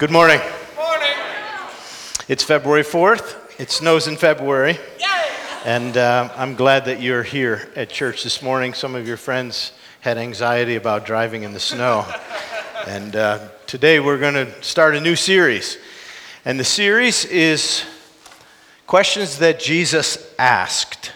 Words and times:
Good 0.00 0.10
morning. 0.10 0.40
Morning. 0.76 1.08
It's 2.26 2.42
February 2.42 2.84
4th. 2.84 3.60
It 3.60 3.70
snows 3.70 4.08
in 4.08 4.16
February. 4.16 4.78
Yay! 4.98 5.28
And 5.66 5.94
uh, 5.94 6.30
I'm 6.36 6.54
glad 6.54 6.86
that 6.86 7.02
you're 7.02 7.22
here 7.22 7.68
at 7.76 7.90
church 7.90 8.24
this 8.24 8.40
morning. 8.40 8.72
Some 8.72 8.94
of 8.94 9.06
your 9.06 9.18
friends 9.18 9.72
had 10.00 10.16
anxiety 10.16 10.76
about 10.76 11.04
driving 11.04 11.42
in 11.42 11.52
the 11.52 11.60
snow. 11.60 12.10
and 12.86 13.14
uh, 13.14 13.48
today 13.66 14.00
we're 14.00 14.16
going 14.16 14.32
to 14.32 14.50
start 14.62 14.96
a 14.96 15.02
new 15.02 15.16
series. 15.16 15.76
And 16.46 16.58
the 16.58 16.64
series 16.64 17.26
is 17.26 17.84
Questions 18.86 19.38
That 19.40 19.60
Jesus 19.60 20.32
Asked. 20.38 21.12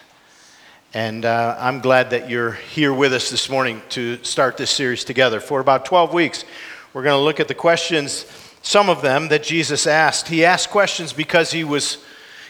And 0.92 1.24
uh, 1.24 1.56
I'm 1.58 1.80
glad 1.80 2.10
that 2.10 2.28
you're 2.28 2.52
here 2.52 2.92
with 2.92 3.14
us 3.14 3.30
this 3.30 3.48
morning 3.48 3.80
to 3.88 4.22
start 4.24 4.58
this 4.58 4.70
series 4.70 5.04
together. 5.04 5.40
For 5.40 5.60
about 5.60 5.86
12 5.86 6.12
weeks, 6.12 6.44
we're 6.92 7.02
going 7.02 7.18
to 7.18 7.24
look 7.24 7.40
at 7.40 7.48
the 7.48 7.54
questions 7.54 8.26
some 8.64 8.88
of 8.88 9.02
them 9.02 9.28
that 9.28 9.42
Jesus 9.42 9.86
asked. 9.86 10.26
He 10.26 10.44
asked 10.44 10.70
questions 10.70 11.12
because 11.12 11.52
he 11.52 11.64
was 11.64 11.98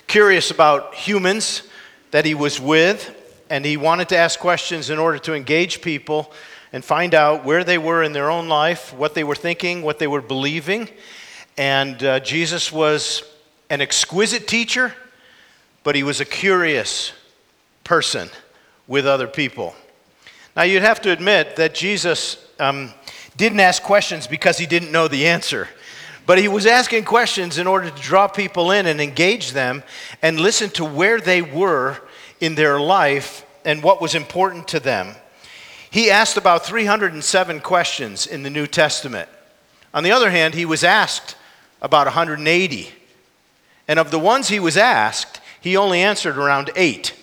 curious 0.06 0.52
about 0.52 0.94
humans 0.94 1.64
that 2.12 2.24
he 2.24 2.34
was 2.34 2.60
with, 2.60 3.12
and 3.50 3.64
he 3.64 3.76
wanted 3.76 4.08
to 4.10 4.16
ask 4.16 4.38
questions 4.38 4.90
in 4.90 4.98
order 4.98 5.18
to 5.18 5.34
engage 5.34 5.82
people 5.82 6.32
and 6.72 6.84
find 6.84 7.14
out 7.14 7.44
where 7.44 7.64
they 7.64 7.78
were 7.78 8.04
in 8.04 8.12
their 8.12 8.30
own 8.30 8.48
life, 8.48 8.94
what 8.94 9.14
they 9.14 9.24
were 9.24 9.34
thinking, 9.34 9.82
what 9.82 9.98
they 9.98 10.06
were 10.06 10.22
believing. 10.22 10.88
And 11.56 12.02
uh, 12.02 12.20
Jesus 12.20 12.70
was 12.72 13.24
an 13.68 13.80
exquisite 13.80 14.46
teacher, 14.46 14.94
but 15.82 15.96
he 15.96 16.04
was 16.04 16.20
a 16.20 16.24
curious 16.24 17.12
person 17.82 18.28
with 18.86 19.04
other 19.04 19.26
people. 19.26 19.74
Now, 20.54 20.62
you'd 20.62 20.82
have 20.82 21.02
to 21.02 21.10
admit 21.10 21.56
that 21.56 21.74
Jesus 21.74 22.48
um, 22.60 22.94
didn't 23.36 23.58
ask 23.58 23.82
questions 23.82 24.28
because 24.28 24.58
he 24.58 24.66
didn't 24.66 24.92
know 24.92 25.08
the 25.08 25.26
answer. 25.26 25.68
But 26.26 26.38
he 26.38 26.48
was 26.48 26.66
asking 26.66 27.04
questions 27.04 27.58
in 27.58 27.66
order 27.66 27.90
to 27.90 28.02
draw 28.02 28.28
people 28.28 28.70
in 28.70 28.86
and 28.86 29.00
engage 29.00 29.52
them 29.52 29.82
and 30.22 30.40
listen 30.40 30.70
to 30.70 30.84
where 30.84 31.20
they 31.20 31.42
were 31.42 31.98
in 32.40 32.54
their 32.54 32.80
life 32.80 33.44
and 33.64 33.82
what 33.82 34.00
was 34.00 34.14
important 34.14 34.68
to 34.68 34.80
them. 34.80 35.14
He 35.90 36.10
asked 36.10 36.36
about 36.36 36.66
307 36.66 37.60
questions 37.60 38.26
in 38.26 38.42
the 38.42 38.50
New 38.50 38.66
Testament. 38.66 39.28
On 39.92 40.02
the 40.02 40.12
other 40.12 40.30
hand, 40.30 40.54
he 40.54 40.64
was 40.64 40.82
asked 40.82 41.36
about 41.80 42.06
180. 42.06 42.90
And 43.86 43.98
of 43.98 44.10
the 44.10 44.18
ones 44.18 44.48
he 44.48 44.58
was 44.58 44.76
asked, 44.76 45.40
he 45.60 45.76
only 45.76 46.00
answered 46.00 46.36
around 46.36 46.70
eight. 46.74 47.14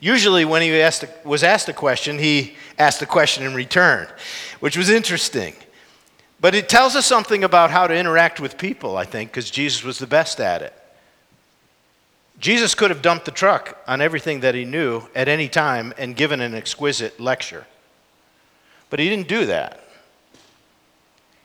Usually, 0.00 0.44
when 0.44 0.62
he 0.62 0.80
asked, 0.80 1.04
was 1.24 1.42
asked 1.42 1.68
a 1.68 1.72
question, 1.72 2.18
he 2.18 2.54
asked 2.78 3.02
a 3.02 3.06
question 3.06 3.44
in 3.44 3.54
return, 3.54 4.08
which 4.60 4.76
was 4.76 4.90
interesting. 4.90 5.54
But 6.40 6.54
it 6.54 6.68
tells 6.68 6.96
us 6.96 7.04
something 7.04 7.44
about 7.44 7.70
how 7.70 7.86
to 7.86 7.94
interact 7.94 8.40
with 8.40 8.56
people, 8.56 8.96
I 8.96 9.04
think, 9.04 9.30
because 9.30 9.50
Jesus 9.50 9.84
was 9.84 9.98
the 9.98 10.06
best 10.06 10.40
at 10.40 10.62
it. 10.62 10.74
Jesus 12.38 12.74
could 12.74 12.90
have 12.90 13.02
dumped 13.02 13.26
the 13.26 13.30
truck 13.30 13.78
on 13.86 14.00
everything 14.00 14.40
that 14.40 14.54
he 14.54 14.64
knew 14.64 15.02
at 15.14 15.28
any 15.28 15.48
time 15.48 15.92
and 15.98 16.16
given 16.16 16.40
an 16.40 16.54
exquisite 16.54 17.20
lecture. 17.20 17.66
But 18.88 18.98
he 18.98 19.10
didn't 19.10 19.28
do 19.28 19.44
that. 19.46 19.84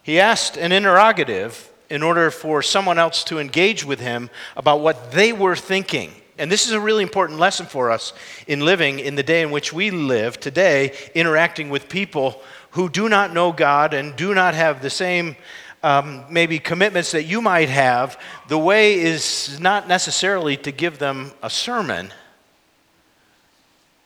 He 0.01 0.19
asked 0.19 0.55
an 0.55 0.71
interrogative 0.71 1.69
in 1.89 2.01
order 2.01 2.31
for 2.31 2.61
someone 2.61 2.97
else 2.97 3.23
to 3.25 3.39
engage 3.39 3.83
with 3.83 3.99
him 3.99 4.29
about 4.55 4.79
what 4.79 5.11
they 5.11 5.33
were 5.33 5.55
thinking. 5.55 6.11
And 6.37 6.51
this 6.51 6.65
is 6.65 6.71
a 6.71 6.79
really 6.79 7.03
important 7.03 7.39
lesson 7.39 7.65
for 7.65 7.91
us 7.91 8.13
in 8.47 8.61
living 8.61 8.99
in 8.99 9.15
the 9.15 9.23
day 9.23 9.41
in 9.41 9.51
which 9.51 9.73
we 9.73 9.91
live 9.91 10.39
today, 10.39 10.95
interacting 11.13 11.69
with 11.69 11.89
people 11.89 12.41
who 12.75 12.89
do 12.89 13.07
not 13.07 13.33
know 13.33 13.53
God 13.53 13.93
and 13.93 14.13
do 14.17 14.33
not 14.33 14.53
have 14.53 14.81
the 14.81 14.89
same 14.89 15.37
um, 15.81 16.25
maybe 16.29 16.59
commitments 16.59 17.11
that 17.11 17.23
you 17.23 17.41
might 17.41 17.69
have, 17.69 18.19
the 18.49 18.57
way 18.57 18.99
is 18.99 19.57
not 19.61 19.87
necessarily 19.87 20.57
to 20.57 20.73
give 20.73 20.99
them 20.99 21.31
a 21.41 21.49
sermon, 21.49 22.11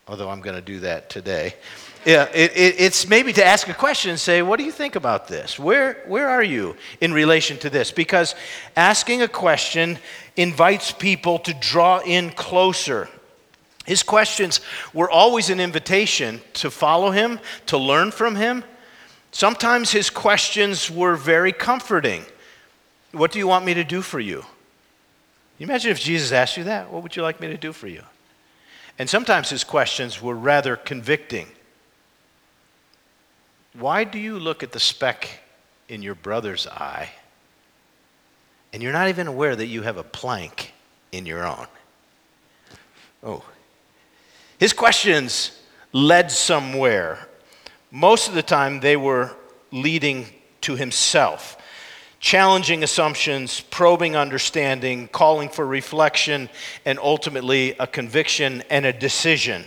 although 0.08 0.30
I'm 0.30 0.42
going 0.42 0.56
to 0.56 0.62
do 0.62 0.82
that 0.82 1.10
today. 1.10 1.56
Yeah, 2.06 2.30
it, 2.32 2.52
it, 2.56 2.76
it's 2.78 3.08
maybe 3.10 3.34
to 3.34 3.44
ask 3.44 3.68
a 3.70 3.74
question 3.74 4.12
and 4.12 4.20
say, 4.20 4.44
What 4.44 4.60
do 4.60 4.66
you 4.66 4.72
think 4.72 4.96
about 4.96 5.28
this? 5.28 5.58
Where, 5.58 6.04
where 6.06 6.30
are 6.30 6.44
you 6.44 6.76
in 7.02 7.12
relation 7.12 7.58
to 7.60 7.72
this? 7.72 7.92
Because 7.92 8.36
asking 8.76 9.24
a 9.24 9.28
question 9.28 9.98
invites 10.36 10.92
people 10.92 11.40
to 11.40 11.56
draw 11.56 12.02
in 12.06 12.30
closer 12.30 13.10
his 13.90 14.04
questions 14.04 14.62
were 14.94 15.10
always 15.10 15.50
an 15.50 15.60
invitation 15.60 16.42
to 16.54 16.70
follow 16.70 17.10
him, 17.10 17.40
to 17.66 17.76
learn 17.76 18.12
from 18.12 18.36
him. 18.36 18.64
Sometimes 19.32 19.90
his 19.90 20.12
questions 20.12 20.92
were 20.92 21.16
very 21.16 21.52
comforting. 21.52 22.24
What 23.14 23.32
do 23.32 23.40
you 23.40 23.48
want 23.48 23.66
me 23.66 23.74
to 23.74 23.84
do 23.84 24.04
for 24.04 24.20
you? 24.20 24.46
you 25.58 25.64
imagine 25.64 25.90
if 25.90 26.00
Jesus 26.00 26.32
asked 26.32 26.56
you 26.56 26.66
that? 26.66 26.92
What 26.92 27.02
would 27.02 27.16
you 27.16 27.24
like 27.24 27.42
me 27.42 27.48
to 27.48 27.58
do 27.58 27.74
for 27.74 27.88
you? 27.88 28.04
And 29.00 29.10
sometimes 29.10 29.50
his 29.50 29.64
questions 29.64 30.22
were 30.22 30.36
rather 30.36 30.76
convicting. 30.76 31.48
Why 33.74 34.04
do 34.04 34.20
you 34.20 34.38
look 34.38 34.62
at 34.62 34.72
the 34.72 34.80
speck 34.80 35.42
in 35.88 36.04
your 36.04 36.14
brother's 36.14 36.68
eye 36.68 37.10
and 38.72 38.84
you're 38.84 38.94
not 38.94 39.10
even 39.10 39.26
aware 39.26 39.56
that 39.56 39.66
you 39.66 39.82
have 39.82 39.98
a 39.98 40.04
plank 40.04 40.74
in 41.12 41.26
your 41.26 41.44
own? 41.44 41.66
Oh, 43.24 43.44
his 44.60 44.74
questions 44.74 45.58
led 45.94 46.32
somewhere. 46.32 47.28
Most 47.92 48.28
of 48.28 48.36
the 48.36 48.44
time, 48.44 48.82
they 48.82 48.98
were 48.98 49.32
leading 49.72 50.28
to 50.62 50.76
himself, 50.76 51.58
challenging 52.20 52.84
assumptions, 52.84 53.62
probing 53.62 54.16
understanding, 54.16 55.08
calling 55.08 55.48
for 55.48 55.66
reflection, 55.66 56.50
and 56.86 57.00
ultimately 57.00 57.72
a 57.80 57.88
conviction 57.88 58.62
and 58.70 58.86
a 58.86 58.94
decision. 58.94 59.66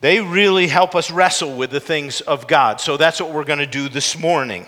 They 0.00 0.20
really 0.20 0.68
help 0.68 0.94
us 0.94 1.10
wrestle 1.10 1.56
with 1.56 1.70
the 1.70 1.80
things 1.80 2.20
of 2.20 2.46
God. 2.46 2.80
So 2.80 2.96
that's 2.96 3.20
what 3.20 3.32
we're 3.32 3.44
going 3.44 3.58
to 3.58 3.66
do 3.66 3.88
this 3.88 4.16
morning. 4.16 4.66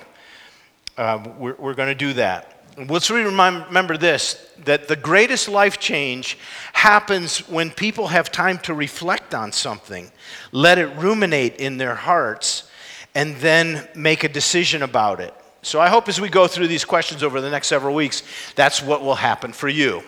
Uh, 0.97 1.29
we're, 1.39 1.55
we're 1.55 1.75
going 1.75 1.89
to 1.89 1.95
do 1.95 2.13
that. 2.15 2.54
Let's 2.77 3.09
remember 3.09 3.97
this 3.97 4.51
that 4.65 4.89
the 4.89 4.97
greatest 4.97 5.49
life 5.49 5.79
change 5.79 6.39
happens 6.73 7.47
when 7.49 7.71
people 7.71 8.09
have 8.09 8.33
time 8.33 8.59
to 8.61 8.75
reflect 8.75 9.35
on 9.35 9.53
something, 9.53 10.11
let 10.53 10.79
it 10.79 10.87
ruminate 10.97 11.57
in 11.57 11.77
their 11.77 11.95
hearts, 11.95 12.69
and 13.15 13.37
then 13.37 13.87
make 13.95 14.25
a 14.25 14.29
decision 14.29 14.83
about 14.83 15.21
it. 15.21 15.35
So 15.63 15.81
I 15.81 15.89
hope 15.89 16.09
as 16.09 16.21
we 16.21 16.29
go 16.29 16.47
through 16.47 16.69
these 16.69 16.85
questions 16.85 17.23
over 17.23 17.41
the 17.41 17.51
next 17.51 17.69
several 17.69 17.95
weeks, 17.95 18.23
that's 18.55 18.83
what 18.83 19.03
will 19.03 19.15
happen 19.15 19.53
for 19.53 19.69
you. 19.69 20.03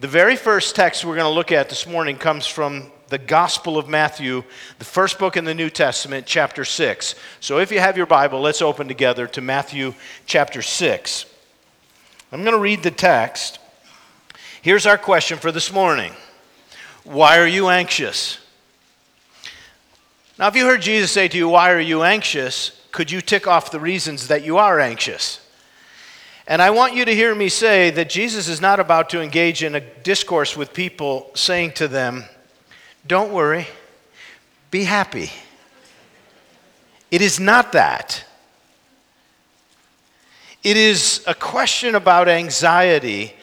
The 0.00 0.08
very 0.08 0.36
first 0.36 0.76
text 0.76 1.04
we're 1.04 1.16
going 1.16 1.30
to 1.30 1.34
look 1.34 1.52
at 1.52 1.68
this 1.68 1.86
morning 1.86 2.16
comes 2.16 2.46
from 2.46 2.90
the 3.08 3.18
Gospel 3.18 3.78
of 3.78 3.88
Matthew, 3.88 4.44
the 4.78 4.84
first 4.84 5.18
book 5.18 5.36
in 5.36 5.44
the 5.44 5.54
New 5.54 5.70
Testament, 5.70 6.26
chapter 6.26 6.64
6. 6.64 7.14
So 7.40 7.58
if 7.58 7.70
you 7.72 7.80
have 7.80 7.96
your 7.96 8.06
Bible, 8.06 8.40
let's 8.40 8.62
open 8.62 8.86
together 8.88 9.26
to 9.28 9.40
Matthew 9.40 9.94
chapter 10.26 10.62
6. 10.62 11.26
I'm 12.30 12.42
going 12.42 12.54
to 12.54 12.60
read 12.60 12.82
the 12.82 12.90
text. 12.90 13.58
Here's 14.60 14.86
our 14.86 14.98
question 14.98 15.38
for 15.38 15.50
this 15.50 15.72
morning 15.72 16.12
Why 17.04 17.38
are 17.38 17.46
you 17.46 17.68
anxious? 17.68 18.38
Now, 20.38 20.46
if 20.48 20.54
you 20.54 20.66
heard 20.66 20.82
Jesus 20.82 21.10
say 21.10 21.28
to 21.28 21.36
you, 21.36 21.48
Why 21.48 21.72
are 21.72 21.80
you 21.80 22.02
anxious? 22.02 22.78
could 22.90 23.10
you 23.10 23.20
tick 23.20 23.46
off 23.46 23.70
the 23.70 23.80
reasons 23.80 24.28
that 24.28 24.44
you 24.44 24.58
are 24.58 24.80
anxious? 24.80 25.40
And 26.46 26.62
I 26.62 26.70
want 26.70 26.94
you 26.94 27.04
to 27.04 27.14
hear 27.14 27.34
me 27.34 27.48
say 27.48 27.90
that 27.90 28.08
Jesus 28.08 28.48
is 28.48 28.60
not 28.60 28.80
about 28.80 29.10
to 29.10 29.20
engage 29.20 29.62
in 29.62 29.74
a 29.74 29.80
discourse 29.80 30.56
with 30.56 30.72
people 30.72 31.30
saying 31.34 31.72
to 31.72 31.88
them, 31.88 32.24
Don't 33.06 33.32
worry, 33.32 33.66
be 34.70 34.84
happy. 34.84 35.30
It 37.10 37.22
is 37.22 37.38
not 37.38 37.72
that. 37.72 38.24
It 40.64 40.76
is 40.76 41.22
a 41.26 41.34
question 41.34 41.94
about 41.94 42.28
anxiety. 42.28 43.34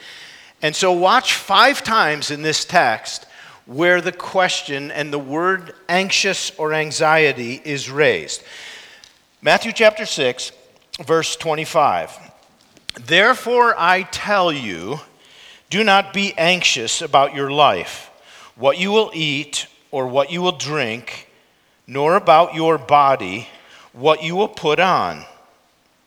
And 0.62 0.76
so, 0.76 0.92
watch 0.92 1.34
five 1.34 1.82
times 1.84 2.30
in 2.30 2.42
this 2.42 2.66
text 2.66 3.26
where 3.66 4.02
the 4.02 4.12
question 4.12 4.92
and 4.92 5.12
the 5.12 5.20
word 5.20 5.74
anxious 5.90 6.52
or 6.58 6.74
anxiety 6.74 7.62
is 7.64 7.90
raised. 7.90 8.44
Matthew 9.42 9.72
chapter 9.72 10.06
6, 10.06 10.52
verse 11.06 11.36
25. 11.36 12.20
Therefore, 13.06 13.76
I 13.78 14.04
tell 14.04 14.52
you, 14.52 15.00
do 15.70 15.84
not 15.84 16.14
be 16.14 16.34
anxious 16.38 17.02
about 17.02 17.34
your 17.34 17.52
life, 17.52 18.12
what 18.56 18.78
you 18.78 18.92
will 18.92 19.12
eat 19.14 19.68
or 19.92 20.08
what 20.08 20.32
you 20.32 20.42
will 20.42 20.52
drink, 20.52 21.30
nor 21.88 22.16
about 22.16 22.56
your 22.56 22.78
body, 22.78 23.48
what 23.94 24.22
you 24.24 24.36
will 24.36 24.48
put 24.48 24.80
on. 24.80 25.26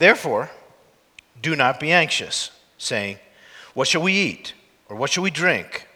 Therefore, 0.00 0.48
do 1.42 1.54
not 1.54 1.78
be 1.78 1.92
anxious, 1.92 2.50
saying, 2.78 3.18
What 3.74 3.86
shall 3.86 4.00
we 4.00 4.14
eat? 4.14 4.54
Or 4.88 4.96
what 4.96 5.10
shall 5.10 5.22
we 5.22 5.30
drink? 5.30 5.86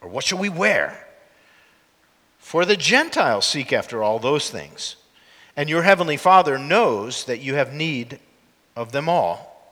Or 0.00 0.08
what 0.08 0.24
shall 0.24 0.38
we 0.38 0.48
wear? 0.48 1.06
For 2.38 2.64
the 2.64 2.74
Gentiles 2.74 3.44
seek 3.44 3.70
after 3.70 4.02
all 4.02 4.18
those 4.18 4.48
things, 4.48 4.96
and 5.56 5.68
your 5.68 5.82
heavenly 5.82 6.16
Father 6.16 6.56
knows 6.56 7.26
that 7.26 7.40
you 7.40 7.54
have 7.56 7.74
need 7.74 8.18
of 8.74 8.92
them 8.92 9.10
all. 9.10 9.62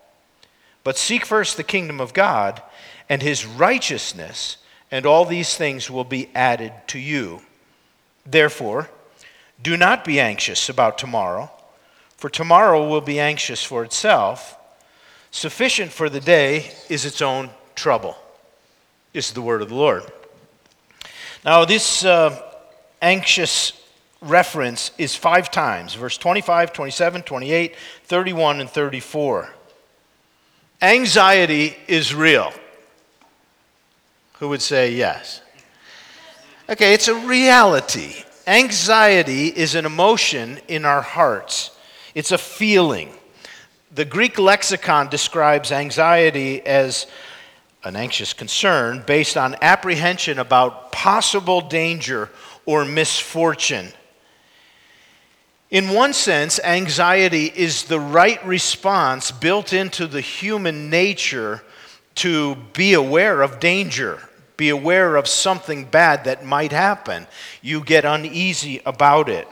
But 0.85 0.99
seek 0.99 1.25
first 1.25 1.56
the 1.56 1.64
kingdom 1.64 1.99
of 1.99 2.12
God 2.12 2.61
and 3.08 3.23
his 3.23 3.46
righteousness, 3.46 4.58
and 4.90 5.06
all 5.06 5.25
these 5.25 5.56
things 5.56 5.90
will 5.90 6.05
be 6.05 6.29
added 6.35 6.75
to 6.88 6.99
you. 6.99 7.40
Therefore, 8.26 8.90
do 9.62 9.79
not 9.79 10.05
be 10.05 10.20
anxious 10.20 10.69
about 10.69 10.99
tomorrow, 10.99 11.50
for 12.19 12.29
tomorrow 12.29 12.87
will 12.87 13.00
be 13.00 13.19
anxious 13.19 13.65
for 13.65 13.82
itself. 13.82 14.59
Sufficient 15.31 15.91
for 15.91 16.11
the 16.11 16.20
day 16.20 16.70
is 16.91 17.06
its 17.06 17.23
own 17.23 17.50
trouble. 17.75 18.17
Is 19.15 19.32
the 19.32 19.41
word 19.41 19.62
of 19.62 19.70
the 19.70 19.75
Lord. 19.75 20.05
Now, 21.44 21.65
this 21.65 22.05
uh, 22.05 22.43
anxious 23.00 23.73
reference 24.20 24.91
is 24.99 25.15
five 25.15 25.50
times 25.50 25.94
verse 25.94 26.19
25, 26.19 26.73
27, 26.73 27.23
28, 27.23 27.76
31, 28.05 28.61
and 28.61 28.69
34. 28.69 29.55
Anxiety 30.82 31.76
is 31.87 32.14
real. 32.14 32.53
Who 34.38 34.49
would 34.49 34.62
say 34.62 34.93
yes? 34.93 35.41
Okay, 36.69 36.94
it's 36.94 37.09
a 37.09 37.14
reality. 37.14 38.25
Anxiety 38.47 39.49
is 39.49 39.75
an 39.75 39.87
emotion 39.87 40.61
in 40.69 40.85
our 40.85 41.03
hearts, 41.03 41.71
it's 42.15 42.33
a 42.33 42.39
feeling. 42.39 43.13
The 43.95 44.05
Greek 44.05 44.39
lexicon 44.39 45.09
describes 45.09 45.73
anxiety 45.73 46.61
as 46.65 47.07
an 47.85 47.97
anxious 47.97 48.33
concern 48.33 49.03
based 49.07 49.37
on 49.37 49.57
apprehension 49.63 50.39
about 50.39 50.93
possible 50.93 51.61
danger 51.61 52.31
or 52.67 52.85
misfortune. 52.85 53.93
In 55.71 55.91
one 55.91 56.15
sense, 56.15 56.59
anxiety 56.61 57.53
is 57.55 57.85
the 57.85 58.01
right 58.01 58.45
response 58.45 59.31
built 59.31 59.73
into 59.73 60.07
the 60.07 60.21
human 60.21 60.89
nature 60.89 61.63
to 62.17 62.57
be 62.73 62.95
aware 62.95 63.43
of 63.43 63.61
danger, 63.61 64.19
be 64.57 64.71
aware 64.71 65.17
of 65.17 65.29
something 65.29 65.85
bad 65.85 66.25
that 66.25 66.45
might 66.45 66.73
happen. 66.73 67.27
You 67.63 67.85
get 67.85 68.05
uneasy 68.05 68.81
about 68.85 69.29
it. 69.29 69.47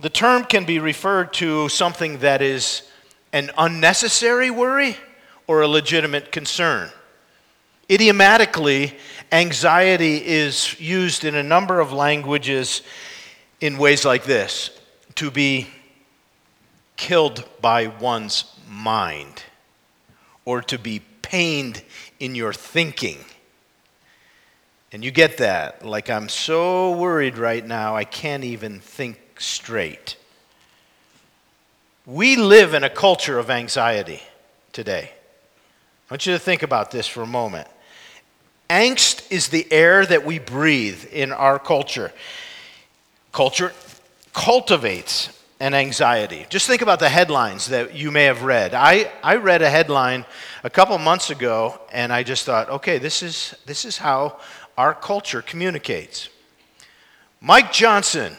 The 0.00 0.10
term 0.10 0.44
can 0.44 0.64
be 0.64 0.80
referred 0.80 1.32
to 1.34 1.68
something 1.68 2.18
that 2.18 2.42
is 2.42 2.82
an 3.32 3.50
unnecessary 3.56 4.50
worry 4.50 4.96
or 5.46 5.62
a 5.62 5.68
legitimate 5.68 6.32
concern. 6.32 6.90
Idiomatically, 7.88 8.96
anxiety 9.30 10.24
is 10.24 10.78
used 10.80 11.24
in 11.24 11.34
a 11.34 11.42
number 11.42 11.80
of 11.80 11.92
languages 11.92 12.82
in 13.60 13.78
ways 13.78 14.04
like 14.04 14.24
this 14.24 14.70
to 15.14 15.30
be 15.30 15.68
killed 16.96 17.44
by 17.60 17.86
one's 17.86 18.44
mind 18.68 19.44
or 20.44 20.60
to 20.62 20.78
be 20.78 21.00
pained 21.22 21.82
in 22.18 22.34
your 22.34 22.52
thinking. 22.52 23.18
And 24.92 25.04
you 25.04 25.10
get 25.10 25.38
that. 25.38 25.84
Like, 25.84 26.08
I'm 26.10 26.28
so 26.28 26.96
worried 26.96 27.36
right 27.38 27.64
now, 27.64 27.96
I 27.96 28.04
can't 28.04 28.44
even 28.44 28.80
think 28.80 29.18
straight. 29.38 30.16
We 32.06 32.36
live 32.36 32.74
in 32.74 32.84
a 32.84 32.90
culture 32.90 33.38
of 33.38 33.50
anxiety 33.50 34.20
today. 34.72 35.10
I 35.12 36.14
want 36.14 36.26
you 36.26 36.34
to 36.34 36.38
think 36.38 36.62
about 36.62 36.90
this 36.90 37.06
for 37.06 37.22
a 37.22 37.26
moment. 37.26 37.66
Angst 38.68 39.30
is 39.30 39.48
the 39.48 39.70
air 39.72 40.04
that 40.04 40.24
we 40.24 40.38
breathe 40.38 41.04
in 41.12 41.32
our 41.32 41.58
culture. 41.58 42.12
Culture 43.32 43.72
cultivates 44.32 45.30
an 45.60 45.72
anxiety. 45.72 46.46
Just 46.50 46.66
think 46.66 46.82
about 46.82 46.98
the 46.98 47.08
headlines 47.08 47.68
that 47.68 47.94
you 47.94 48.10
may 48.10 48.24
have 48.24 48.42
read. 48.42 48.74
I, 48.74 49.10
I 49.22 49.36
read 49.36 49.62
a 49.62 49.70
headline 49.70 50.26
a 50.62 50.70
couple 50.70 50.98
months 50.98 51.30
ago, 51.30 51.80
and 51.92 52.12
I 52.12 52.22
just 52.22 52.44
thought, 52.44 52.68
okay, 52.68 52.98
this 52.98 53.22
is, 53.22 53.54
this 53.64 53.84
is 53.84 53.96
how 53.96 54.40
our 54.76 54.92
culture 54.92 55.40
communicates. 55.40 56.28
Mike 57.40 57.72
Johnson, 57.72 58.36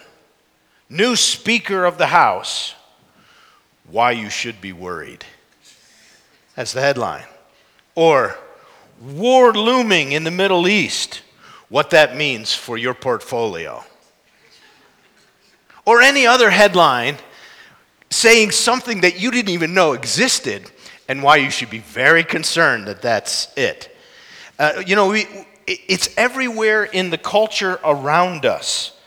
new 0.90 1.16
Speaker 1.16 1.86
of 1.86 1.98
the 1.98 2.08
House, 2.08 2.76
why 3.90 4.12
you 4.12 4.30
should 4.30 4.62
be 4.62 4.74
worried. 4.74 5.26
That's 6.56 6.74
the 6.74 6.82
headline. 6.82 7.26
Or, 7.96 8.38
war 9.02 9.54
looming 9.54 10.12
in 10.12 10.24
the 10.24 10.32
Middle 10.32 10.68
East, 10.68 11.22
what 11.70 11.90
that 11.90 12.16
means 12.16 12.54
for 12.54 12.78
your 12.78 12.94
portfolio. 12.94 13.84
Or 15.86 16.02
any 16.02 16.26
other 16.26 16.50
headline 16.50 17.18
saying 18.10 18.52
something 18.52 19.02
that 19.02 19.20
you 19.20 19.32
didn't 19.32 19.50
even 19.50 19.74
know 19.74 19.94
existed 19.94 20.72
and 21.08 21.22
why 21.22 21.38
you 21.38 21.50
should 21.50 21.70
be 21.70 21.80
very 21.80 22.24
concerned 22.24 22.88
that 22.88 23.02
that's 23.02 23.56
it. 23.58 23.96
Uh, 24.58 24.82
you 24.86 24.96
know, 24.96 25.10
we, 25.10 25.26
it's 25.68 26.10
everywhere 26.18 26.84
in 26.86 27.10
the 27.10 27.18
culture 27.18 27.80
around 27.84 28.46
us, 28.46 28.98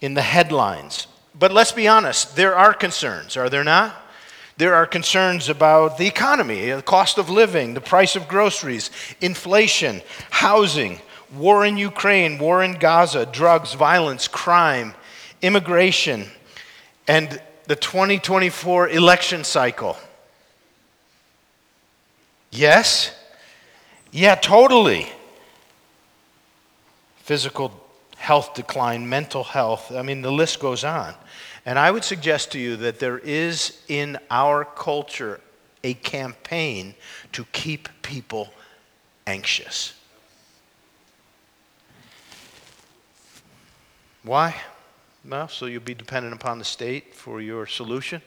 in 0.00 0.14
the 0.14 0.22
headlines. 0.22 1.06
But 1.34 1.52
let's 1.52 1.72
be 1.72 1.88
honest, 1.88 2.36
there 2.36 2.54
are 2.56 2.74
concerns, 2.74 3.36
are 3.36 3.48
there 3.48 3.64
not? 3.64 3.96
There 4.58 4.74
are 4.74 4.86
concerns 4.86 5.48
about 5.48 5.96
the 5.96 6.06
economy, 6.06 6.70
uh, 6.70 6.76
the 6.76 6.82
cost 6.82 7.18
of 7.18 7.30
living, 7.30 7.74
the 7.74 7.80
price 7.80 8.16
of 8.16 8.28
groceries, 8.28 8.90
inflation, 9.20 10.02
housing, 10.30 11.00
war 11.34 11.64
in 11.64 11.78
Ukraine, 11.78 12.38
war 12.38 12.62
in 12.62 12.74
Gaza, 12.74 13.24
drugs, 13.24 13.72
violence, 13.72 14.28
crime, 14.28 14.94
immigration, 15.40 16.26
and 17.08 17.40
the 17.66 17.76
2024 17.76 18.90
election 18.90 19.42
cycle. 19.42 19.96
Yes? 22.50 23.14
Yeah, 24.10 24.34
totally. 24.34 25.10
Physical 27.16 27.81
health 28.22 28.54
decline, 28.54 29.08
mental 29.08 29.42
health, 29.42 29.90
I 29.90 30.02
mean, 30.02 30.22
the 30.22 30.30
list 30.30 30.60
goes 30.60 30.84
on. 30.84 31.12
And 31.66 31.76
I 31.76 31.90
would 31.90 32.04
suggest 32.04 32.52
to 32.52 32.58
you 32.58 32.76
that 32.76 33.00
there 33.00 33.18
is 33.18 33.82
in 33.88 34.16
our 34.30 34.64
culture 34.64 35.40
a 35.82 35.94
campaign 35.94 36.94
to 37.32 37.44
keep 37.46 37.88
people 38.00 38.54
anxious. 39.26 39.94
Why? 44.22 44.54
Well, 45.28 45.48
so 45.48 45.66
you'll 45.66 45.82
be 45.82 45.94
dependent 45.94 46.32
upon 46.32 46.60
the 46.60 46.64
state 46.64 47.16
for 47.16 47.40
your 47.40 47.66
solution. 47.66 48.22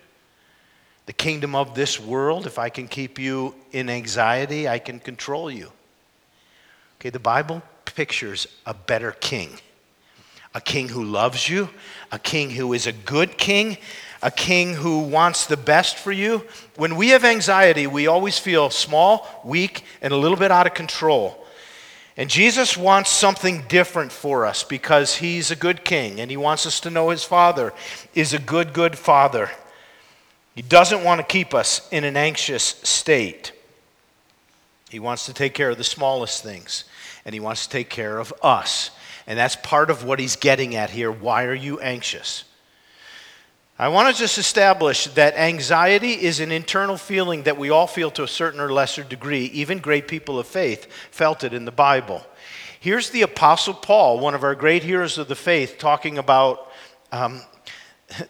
The 1.05 1.13
kingdom 1.13 1.55
of 1.55 1.73
this 1.73 2.01
world, 2.01 2.45
if 2.45 2.59
I 2.59 2.67
can 2.67 2.89
keep 2.89 3.17
you 3.17 3.55
in 3.71 3.89
anxiety, 3.89 4.67
I 4.67 4.77
can 4.77 4.99
control 4.99 5.49
you. 5.49 5.71
Okay, 6.99 7.11
the 7.11 7.19
Bible 7.19 7.61
pictures 7.85 8.45
a 8.65 8.73
better 8.73 9.13
king 9.13 9.57
a 10.55 10.61
king 10.61 10.89
who 10.89 11.03
loves 11.03 11.47
you, 11.47 11.69
a 12.11 12.17
king 12.17 12.49
who 12.49 12.73
is 12.73 12.87
a 12.87 12.91
good 12.91 13.37
king, 13.37 13.77
a 14.23 14.31
king 14.31 14.73
who 14.73 15.01
wants 15.01 15.45
the 15.45 15.57
best 15.57 15.97
for 15.97 16.11
you. 16.11 16.43
When 16.77 16.95
we 16.95 17.09
have 17.09 17.23
anxiety, 17.23 17.85
we 17.85 18.07
always 18.07 18.39
feel 18.39 18.71
small, 18.71 19.27
weak, 19.43 19.83
and 20.01 20.11
a 20.11 20.17
little 20.17 20.37
bit 20.37 20.51
out 20.51 20.65
of 20.65 20.73
control. 20.73 21.45
And 22.17 22.29
Jesus 22.29 22.77
wants 22.77 23.09
something 23.11 23.65
different 23.67 24.11
for 24.11 24.45
us 24.45 24.63
because 24.63 25.15
he's 25.15 25.51
a 25.51 25.55
good 25.55 25.83
king 25.83 26.21
and 26.21 26.31
he 26.31 26.37
wants 26.37 26.65
us 26.65 26.79
to 26.79 26.89
know 26.89 27.09
his 27.09 27.25
father 27.25 27.73
is 28.15 28.33
a 28.33 28.39
good, 28.39 28.73
good 28.73 28.97
father. 28.97 29.51
He 30.55 30.61
doesn't 30.61 31.03
want 31.03 31.19
to 31.19 31.27
keep 31.27 31.53
us 31.53 31.87
in 31.91 32.05
an 32.05 32.15
anxious 32.15 32.63
state. 32.63 33.51
He 34.89 34.99
wants 34.99 35.25
to 35.25 35.33
take 35.33 35.53
care 35.53 35.69
of 35.69 35.77
the 35.77 35.83
smallest 35.83 36.41
things, 36.41 36.85
and 37.25 37.33
He 37.33 37.41
wants 37.41 37.65
to 37.65 37.69
take 37.69 37.89
care 37.89 38.17
of 38.17 38.33
us. 38.41 38.91
And 39.27 39.37
that's 39.37 39.55
part 39.55 39.89
of 39.89 40.03
what 40.03 40.19
He's 40.19 40.35
getting 40.35 40.75
at 40.75 40.89
here. 40.89 41.11
Why 41.11 41.45
are 41.45 41.53
you 41.53 41.79
anxious? 41.79 42.43
I 43.77 43.89
want 43.89 44.13
to 44.13 44.17
just 44.17 44.37
establish 44.37 45.05
that 45.15 45.35
anxiety 45.35 46.13
is 46.13 46.39
an 46.39 46.49
internal 46.49 46.95
feeling 46.95 47.43
that 47.43 47.57
we 47.57 47.69
all 47.69 47.87
feel 47.87 48.09
to 48.11 48.23
a 48.23 48.27
certain 48.27 48.61
or 48.61 48.71
lesser 48.71 49.03
degree. 49.03 49.45
Even 49.47 49.79
great 49.79 50.07
people 50.07 50.39
of 50.39 50.47
faith 50.47 50.87
felt 51.11 51.43
it 51.43 51.53
in 51.53 51.65
the 51.65 51.73
Bible. 51.73 52.25
Here's 52.79 53.09
the 53.09 53.23
Apostle 53.23 53.73
Paul, 53.73 54.19
one 54.19 54.33
of 54.33 54.43
our 54.43 54.55
great 54.55 54.83
heroes 54.83 55.17
of 55.17 55.27
the 55.27 55.35
faith, 55.35 55.77
talking 55.77 56.17
about 56.17 56.71
um, 57.11 57.41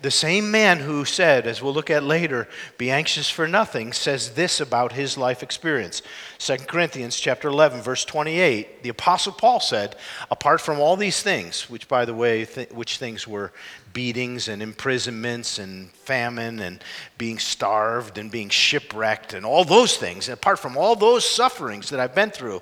the 0.01 0.11
same 0.11 0.51
man 0.51 0.79
who 0.79 1.03
said, 1.03 1.45
as 1.45 1.61
we'll 1.61 1.73
look 1.73 1.89
at 1.89 2.01
later, 2.01 2.47
be 2.77 2.89
anxious 2.89 3.29
for 3.29 3.45
nothing, 3.45 3.91
says 3.91 4.31
this 4.31 4.61
about 4.61 4.93
his 4.93 5.17
life 5.17 5.43
experience. 5.43 6.01
2 6.39 6.57
Corinthians 6.59 7.19
chapter 7.19 7.49
11, 7.49 7.81
verse 7.81 8.05
28, 8.05 8.83
the 8.83 8.89
apostle 8.89 9.33
Paul 9.33 9.59
said, 9.59 9.97
apart 10.31 10.61
from 10.61 10.79
all 10.79 10.95
these 10.95 11.21
things, 11.21 11.69
which 11.69 11.89
by 11.89 12.05
the 12.05 12.13
way, 12.13 12.45
th- 12.45 12.71
which 12.71 12.97
things 12.99 13.27
were 13.27 13.51
beatings 13.91 14.47
and 14.47 14.63
imprisonments 14.63 15.59
and 15.59 15.91
famine 15.91 16.61
and 16.61 16.81
being 17.17 17.37
starved 17.37 18.17
and 18.17 18.31
being 18.31 18.49
shipwrecked 18.49 19.33
and 19.33 19.45
all 19.45 19.65
those 19.65 19.97
things, 19.97 20.29
and 20.29 20.37
apart 20.37 20.57
from 20.57 20.77
all 20.77 20.95
those 20.95 21.25
sufferings 21.25 21.89
that 21.89 21.99
I've 21.99 22.15
been 22.15 22.31
through, 22.31 22.61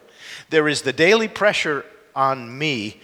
there 0.50 0.67
is 0.67 0.82
the 0.82 0.93
daily 0.93 1.27
pressure 1.27 1.86
on 2.15 2.58
me 2.58 3.01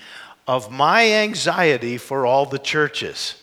of 0.47 0.71
my 0.71 1.11
anxiety 1.11 1.99
for 1.99 2.25
all 2.25 2.47
the 2.47 2.57
churches. 2.57 3.35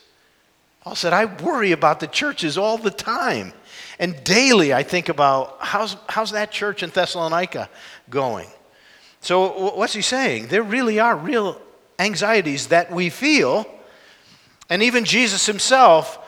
Paul 0.86 0.94
said, 0.94 1.12
I 1.12 1.24
worry 1.24 1.72
about 1.72 1.98
the 1.98 2.06
churches 2.06 2.56
all 2.56 2.78
the 2.78 2.92
time. 2.92 3.52
And 3.98 4.22
daily 4.22 4.72
I 4.72 4.84
think 4.84 5.08
about 5.08 5.56
how's, 5.58 5.96
how's 6.08 6.30
that 6.30 6.52
church 6.52 6.84
in 6.84 6.90
Thessalonica 6.90 7.68
going? 8.08 8.46
So, 9.20 9.72
what's 9.74 9.94
he 9.94 10.00
saying? 10.00 10.46
There 10.46 10.62
really 10.62 11.00
are 11.00 11.16
real 11.16 11.60
anxieties 11.98 12.68
that 12.68 12.92
we 12.92 13.10
feel. 13.10 13.66
And 14.70 14.80
even 14.80 15.04
Jesus 15.04 15.44
himself 15.44 16.20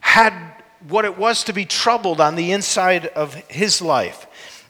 had 0.00 0.34
what 0.86 1.06
it 1.06 1.16
was 1.16 1.42
to 1.44 1.54
be 1.54 1.64
troubled 1.64 2.20
on 2.20 2.34
the 2.34 2.52
inside 2.52 3.06
of 3.06 3.32
his 3.48 3.80
life. 3.80 4.26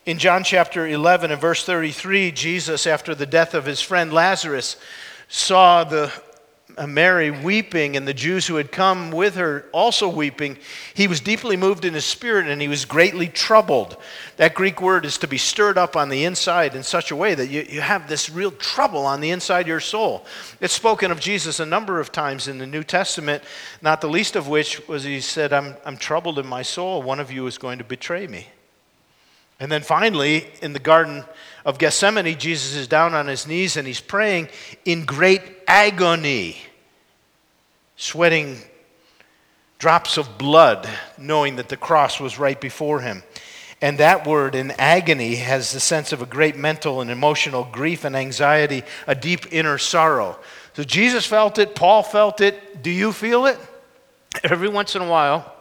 In 0.07 0.19
John 0.19 0.45
chapter 0.45 0.87
11 0.87 1.33
and 1.33 1.41
verse 1.41 1.65
33, 1.65 2.31
Jesus, 2.31 2.87
after 2.87 3.13
the 3.13 3.27
death 3.27 3.55
of 3.55 3.67
his 3.67 3.81
friend 3.81 4.13
Lazarus, 4.13 4.77
saw 5.27 5.83
the 5.83 6.13
Uh, 6.77 6.89
Mary 6.89 7.31
weeping 7.31 7.97
and 7.97 8.09
the 8.09 8.13
Jews 8.13 8.49
who 8.49 8.57
had 8.57 8.73
come 8.73 9.13
with 9.13 9.37
her 9.37 9.65
also 9.73 10.09
weeping, 10.09 10.59
he 10.93 11.07
was 11.07 11.21
deeply 11.21 11.57
moved 11.57 11.85
in 11.85 11.95
his 11.95 12.05
spirit 12.05 12.49
and 12.49 12.61
he 12.61 12.67
was 12.67 12.85
greatly 12.85 13.29
troubled. 13.29 13.97
That 14.39 14.55
Greek 14.55 14.83
word 14.83 15.05
is 15.05 15.17
to 15.19 15.29
be 15.29 15.39
stirred 15.39 15.79
up 15.79 15.95
on 15.95 16.09
the 16.09 16.25
inside 16.25 16.75
in 16.75 16.83
such 16.83 17.13
a 17.13 17.17
way 17.17 17.37
that 17.37 17.47
you, 17.47 17.65
you 17.69 17.81
have 17.81 18.09
this 18.09 18.29
real 18.29 18.51
trouble 18.51 19.07
on 19.07 19.21
the 19.21 19.31
inside 19.31 19.63
of 19.63 19.69
your 19.69 19.79
soul. 19.79 20.27
It's 20.61 20.75
spoken 20.75 21.13
of 21.13 21.21
Jesus 21.21 21.61
a 21.61 21.67
number 21.67 22.01
of 22.01 22.11
times 22.11 22.49
in 22.49 22.59
the 22.59 22.67
New 22.67 22.83
Testament, 22.83 23.45
not 23.81 24.01
the 24.01 24.09
least 24.09 24.35
of 24.35 24.49
which 24.49 24.87
was 24.89 25.05
he 25.05 25.21
said, 25.21 25.53
I'm, 25.53 25.77
I'm 25.85 25.97
troubled 25.97 26.41
in 26.41 26.47
my 26.47 26.63
soul. 26.63 27.03
One 27.03 27.21
of 27.21 27.31
you 27.31 27.47
is 27.47 27.57
going 27.57 27.79
to 27.79 27.85
betray 27.85 28.27
me. 28.27 28.49
And 29.61 29.71
then 29.71 29.83
finally, 29.83 30.47
in 30.63 30.73
the 30.73 30.79
Garden 30.79 31.25
of 31.65 31.79
Gethsemane, 31.79 32.39
Jesus 32.39 32.75
is 32.75 32.89
down 32.89 33.15
on 33.15 33.27
his 33.27 33.47
knees 33.47 33.77
and 33.77 33.87
he's 33.87 34.01
praying 34.01 34.49
in 34.85 35.05
great 35.05 35.43
agony, 35.67 36.57
sweating 37.97 38.59
drops 39.79 40.17
of 40.17 40.39
blood, 40.39 40.89
knowing 41.19 41.57
that 41.57 41.69
the 41.69 41.77
cross 41.77 42.19
was 42.19 42.39
right 42.39 42.61
before 42.61 43.01
him. 43.01 43.23
And 43.81 43.99
that 43.99 44.27
word 44.27 44.55
in 44.55 44.71
agony 44.73 45.37
has 45.37 45.73
the 45.73 45.81
sense 45.81 46.13
of 46.13 46.23
a 46.23 46.27
great 46.27 46.57
mental 46.57 47.01
and 47.01 47.11
emotional 47.11 47.69
grief 47.71 48.05
and 48.05 48.17
anxiety, 48.17 48.83
a 49.07 49.15
deep 49.15 49.53
inner 49.53 49.79
sorrow. 49.79 50.39
So 50.75 50.85
Jesus 50.85 51.27
felt 51.27 51.59
it, 51.59 51.75
Paul 51.75 52.03
felt 52.03 52.41
it. 52.41 52.83
Do 52.83 52.91
you 52.91 53.13
feel 53.13 53.47
it? 53.47 53.59
Every 54.43 54.69
once 54.69 54.97
in 54.97 55.03
a 55.03 55.09
while, 55.09 55.55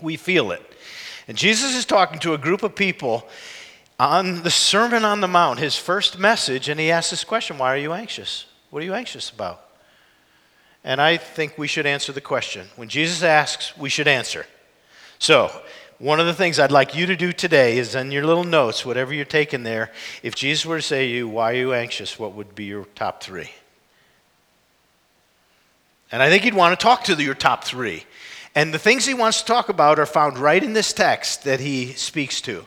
we 0.00 0.16
feel 0.16 0.52
it. 0.52 0.62
And 1.26 1.36
Jesus 1.36 1.74
is 1.74 1.84
talking 1.84 2.18
to 2.20 2.34
a 2.34 2.38
group 2.38 2.62
of 2.62 2.74
people 2.74 3.26
on 3.98 4.42
the 4.42 4.50
Sermon 4.50 5.04
on 5.04 5.20
the 5.20 5.28
Mount, 5.28 5.58
his 5.58 5.76
first 5.76 6.18
message, 6.18 6.68
and 6.68 6.78
he 6.78 6.90
asks 6.90 7.10
this 7.10 7.24
question 7.24 7.58
Why 7.58 7.72
are 7.72 7.78
you 7.78 7.92
anxious? 7.92 8.46
What 8.70 8.82
are 8.82 8.86
you 8.86 8.94
anxious 8.94 9.30
about? 9.30 9.60
And 10.82 11.00
I 11.00 11.16
think 11.16 11.56
we 11.56 11.66
should 11.66 11.86
answer 11.86 12.12
the 12.12 12.20
question. 12.20 12.66
When 12.76 12.88
Jesus 12.88 13.22
asks, 13.22 13.76
we 13.76 13.88
should 13.88 14.08
answer. 14.08 14.46
So, 15.18 15.50
one 15.98 16.20
of 16.20 16.26
the 16.26 16.34
things 16.34 16.58
I'd 16.58 16.72
like 16.72 16.94
you 16.94 17.06
to 17.06 17.16
do 17.16 17.32
today 17.32 17.78
is 17.78 17.94
in 17.94 18.10
your 18.10 18.26
little 18.26 18.44
notes, 18.44 18.84
whatever 18.84 19.14
you're 19.14 19.24
taking 19.24 19.62
there, 19.62 19.92
if 20.22 20.34
Jesus 20.34 20.66
were 20.66 20.76
to 20.76 20.82
say 20.82 21.06
to 21.06 21.14
you, 21.14 21.28
Why 21.28 21.52
are 21.52 21.56
you 21.56 21.72
anxious? 21.72 22.18
What 22.18 22.34
would 22.34 22.54
be 22.54 22.64
your 22.64 22.84
top 22.94 23.22
three? 23.22 23.50
And 26.12 26.22
I 26.22 26.28
think 26.28 26.42
he'd 26.42 26.54
want 26.54 26.78
to 26.78 26.82
talk 26.82 27.04
to 27.04 27.14
your 27.14 27.34
top 27.34 27.64
three. 27.64 28.04
And 28.54 28.72
the 28.72 28.78
things 28.78 29.04
he 29.04 29.14
wants 29.14 29.40
to 29.40 29.46
talk 29.46 29.68
about 29.68 29.98
are 29.98 30.06
found 30.06 30.38
right 30.38 30.62
in 30.62 30.72
this 30.72 30.92
text 30.92 31.44
that 31.44 31.60
he 31.60 31.92
speaks 31.92 32.40
to. 32.42 32.66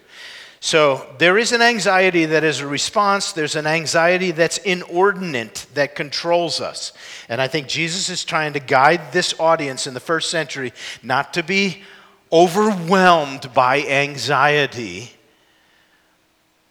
So 0.60 1.06
there 1.20 1.38
is 1.38 1.52
an 1.52 1.62
anxiety 1.62 2.26
that 2.26 2.44
is 2.44 2.60
a 2.60 2.68
response, 2.68 3.32
there's 3.32 3.56
an 3.56 3.68
anxiety 3.68 4.32
that's 4.32 4.58
inordinate 4.58 5.68
that 5.76 5.96
controls 5.96 6.60
us. 6.60 6.94
And 7.30 7.40
I 7.40 7.48
think 7.48 7.68
Jesus 7.68 8.10
is 8.10 8.26
trying 8.26 8.54
to 8.54 8.60
guide 8.60 9.14
this 9.14 9.40
audience 9.40 9.88
in 9.88 9.94
the 9.94 10.00
first 10.00 10.32
century 10.32 10.74
not 11.04 11.34
to 11.36 11.44
be 11.44 11.84
overwhelmed 12.32 13.54
by 13.54 13.84
anxiety. 13.84 15.12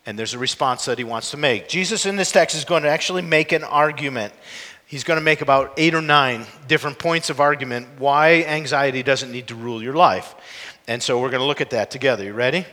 And 0.04 0.18
there's 0.18 0.35
a 0.35 0.38
response 0.38 0.85
that 0.85 0.99
he 0.99 1.04
wants 1.04 1.30
to 1.30 1.37
make. 1.37 1.68
Jesus 1.68 2.06
in 2.06 2.16
this 2.16 2.32
text 2.32 2.56
is 2.56 2.64
going 2.64 2.82
to 2.82 2.90
actually 2.90 3.23
make 3.23 3.52
an 3.52 3.64
argument 3.64 4.32
he's 4.87 5.05
going 5.05 5.19
to 5.19 5.25
make 5.25 5.43
about 5.43 5.75
eight 5.76 5.95
or 5.95 6.00
nine 6.00 6.47
different 6.69 6.99
points 6.99 7.28
of 7.31 7.40
argument 7.40 7.87
why 7.99 8.45
anxiety 8.45 9.02
doesn't 9.02 9.31
need 9.31 9.49
to 9.49 9.55
rule 9.55 9.83
your 9.83 9.95
life. 9.95 10.35
And 10.88 11.02
so 11.02 11.21
we're 11.21 11.28
going 11.31 11.40
to 11.40 11.47
look 11.47 11.61
at 11.61 11.71
that 11.71 11.90
together. 11.90 12.23
You 12.25 12.33
ready? 12.33 12.64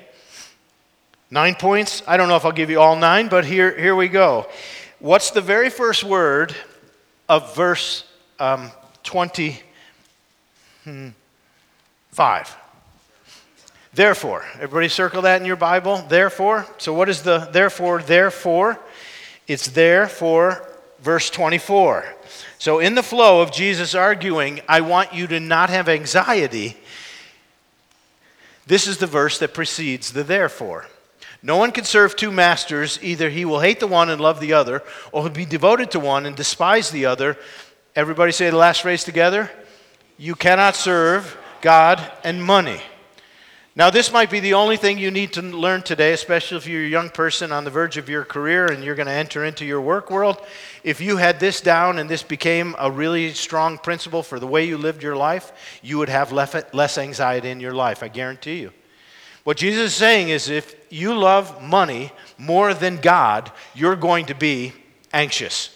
Nine 1.30 1.56
points. 1.56 2.04
I 2.08 2.16
don't 2.16 2.30
know 2.30 2.36
if 2.36 2.46
I'll 2.46 2.52
give 2.52 2.70
you 2.70 2.80
all 2.80 2.96
nine, 2.96 3.28
but 3.28 3.44
here, 3.44 3.76
here 3.78 3.96
we 3.96 4.08
go. 4.08 4.48
What's 5.00 5.32
the 5.32 5.42
very 5.42 5.72
first 5.72 6.04
word 6.04 6.56
of 7.28 7.56
verse 7.56 8.06
um, 8.40 8.70
25? 9.04 9.64
Therefore. 13.94 14.46
Everybody 14.56 14.90
circle 14.90 15.24
that 15.24 15.42
in 15.42 15.48
your 15.48 15.56
Bible. 15.56 16.06
Therefore. 16.08 16.68
So, 16.78 16.94
what 16.94 17.10
is 17.10 17.24
the 17.24 17.50
therefore? 17.52 18.04
Therefore. 18.04 18.80
It's 19.48 19.68
there 19.68 20.08
for 20.08 20.73
verse 21.04 21.30
24. 21.30 22.06
So, 22.58 22.80
in 22.80 22.96
the 22.96 23.04
flow 23.04 23.42
of 23.42 23.52
Jesus 23.52 23.94
arguing, 23.94 24.62
I 24.68 24.82
want 24.82 25.14
you 25.14 25.28
to 25.28 25.40
not 25.40 25.70
have 25.70 25.90
anxiety, 25.90 26.78
this 28.66 28.88
is 28.88 28.98
the 28.98 29.08
verse 29.08 29.38
that 29.40 29.54
precedes 29.54 30.14
the 30.14 30.24
therefore. 30.24 30.88
No 31.42 31.58
one 31.58 31.74
can 31.74 31.84
serve 31.84 32.16
two 32.16 32.32
masters. 32.32 32.98
Either 33.02 33.30
he 33.30 33.44
will 33.44 33.60
hate 33.60 33.82
the 33.82 33.88
one 33.88 34.10
and 34.10 34.22
love 34.22 34.40
the 34.40 34.54
other, 34.54 34.82
or 35.12 35.24
he'll 35.24 35.32
be 35.32 35.46
devoted 35.46 35.92
to 35.92 36.00
one 36.00 36.26
and 36.26 36.38
despise 36.38 36.90
the 36.90 37.06
other. 37.06 37.38
Everybody 37.98 38.32
say 38.32 38.50
the 38.50 38.56
last 38.56 38.82
phrase 38.82 39.04
together. 39.04 39.52
You 40.18 40.36
cannot 40.36 40.78
serve 40.78 41.38
God 41.60 42.02
and 42.24 42.42
money. 42.42 42.82
Now, 43.76 43.90
this 43.90 44.12
might 44.12 44.30
be 44.30 44.40
the 44.40 44.54
only 44.54 44.78
thing 44.78 45.00
you 45.00 45.10
need 45.10 45.34
to 45.34 45.42
learn 45.42 45.82
today, 45.82 46.14
especially 46.14 46.58
if 46.58 46.68
you're 46.68 46.84
a 46.84 46.88
young 46.88 47.10
person 47.10 47.52
on 47.52 47.64
the 47.64 47.72
verge 47.72 47.98
of 47.98 48.08
your 48.08 48.24
career 48.24 48.72
and 48.72 48.84
you're 48.84 48.94
going 48.94 49.08
to 49.08 49.12
enter 49.12 49.44
into 49.44 49.66
your 49.66 49.82
work 49.82 50.12
world. 50.12 50.38
If 50.84 51.02
you 51.02 51.18
had 51.18 51.40
this 51.40 51.60
down 51.60 51.98
and 51.98 52.08
this 52.08 52.22
became 52.22 52.76
a 52.78 52.92
really 52.92 53.34
strong 53.34 53.80
principle 53.80 54.22
for 54.22 54.40
the 54.40 54.46
way 54.46 54.66
you 54.66 54.78
lived 54.78 55.02
your 55.02 55.16
life, 55.16 55.52
you 55.82 55.98
would 55.98 56.10
have 56.10 56.32
less 56.32 56.98
anxiety 57.00 57.50
in 57.50 57.60
your 57.60 57.74
life, 57.74 58.04
I 58.04 58.10
guarantee 58.10 58.60
you. 58.60 58.72
What 59.44 59.58
Jesus 59.58 59.86
is 59.86 59.96
saying 59.96 60.30
is 60.30 60.50
if 60.50 60.76
you 60.92 61.16
love 61.16 61.60
money 61.62 62.12
more 62.38 62.76
than 62.76 62.98
God, 62.98 63.52
you're 63.74 63.96
going 63.96 64.28
to 64.28 64.36
be 64.36 64.72
anxious. 65.12 65.76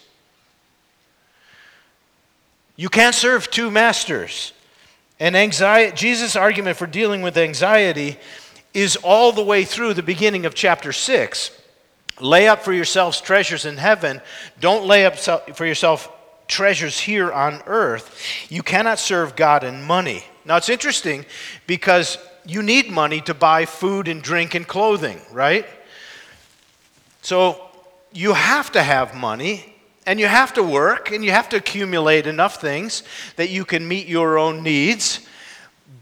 You 2.76 2.90
can't 2.90 3.16
serve 3.16 3.50
two 3.50 3.72
masters. 3.72 4.54
And 5.20 5.36
anxiety, 5.36 5.96
Jesus' 5.96 6.36
argument 6.36 6.78
for 6.78 6.86
dealing 6.86 7.22
with 7.22 7.38
anxiety 7.38 8.18
is 8.74 8.96
all 8.98 9.32
the 9.32 9.44
way 9.44 9.64
through 9.64 9.96
the 9.96 10.04
beginning 10.04 10.46
of 10.46 10.54
chapter 10.54 10.94
6. 10.94 11.52
Lay 12.20 12.48
up 12.48 12.64
for 12.64 12.74
yourselves 12.74 13.22
treasures 13.22 13.66
in 13.66 13.78
heaven. 13.78 14.22
Don't 14.60 14.86
lay 14.86 15.06
up 15.06 15.18
for 15.18 15.66
yourself 15.66 16.12
treasures 16.48 17.00
here 17.00 17.32
on 17.32 17.62
earth. 17.66 18.48
You 18.50 18.64
cannot 18.64 19.00
serve 19.00 19.36
God 19.36 19.64
and 19.64 19.84
money. 19.84 20.24
Now, 20.46 20.58
it's 20.58 20.70
interesting 20.70 21.26
because 21.66 22.18
you 22.46 22.64
need 22.64 22.90
money 22.90 23.22
to 23.22 23.34
buy 23.34 23.66
food 23.66 24.08
and 24.08 24.22
drink 24.22 24.56
and 24.56 24.68
clothing, 24.68 25.20
right? 25.32 25.66
So 27.22 27.62
you 28.14 28.34
have 28.34 28.72
to 28.72 28.82
have 28.82 29.16
money 29.16 29.77
and 30.08 30.22
you 30.22 30.26
have 30.26 30.54
to 30.54 30.64
work 30.64 31.12
and 31.12 31.24
you 31.24 31.32
have 31.32 31.50
to 31.50 31.58
accumulate 31.58 32.26
enough 32.26 32.60
things 32.62 33.04
that 33.36 33.50
you 33.50 33.66
can 33.66 33.88
meet 33.88 34.08
your 34.08 34.40
own 34.40 34.64
needs. 34.64 35.20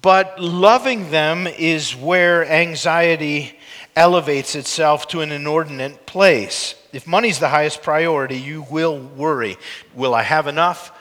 but 0.01 0.39
loving 0.39 1.09
them 1.09 1.47
is 1.47 1.95
where 1.95 2.45
anxiety 2.45 3.57
elevates 3.95 4.53
itself 4.53 5.07
to 5.07 5.21
an 5.21 5.31
inordinate 5.31 6.05
place. 6.05 6.75
If 6.93 7.07
money's 7.07 7.39
the 7.39 7.49
highest 7.49 7.81
priority, 7.81 8.37
you 8.37 8.61
will 8.69 8.99
worry. 8.99 9.57
Will 9.95 10.13
I 10.13 10.21
have 10.21 10.45
enough? 10.45 10.91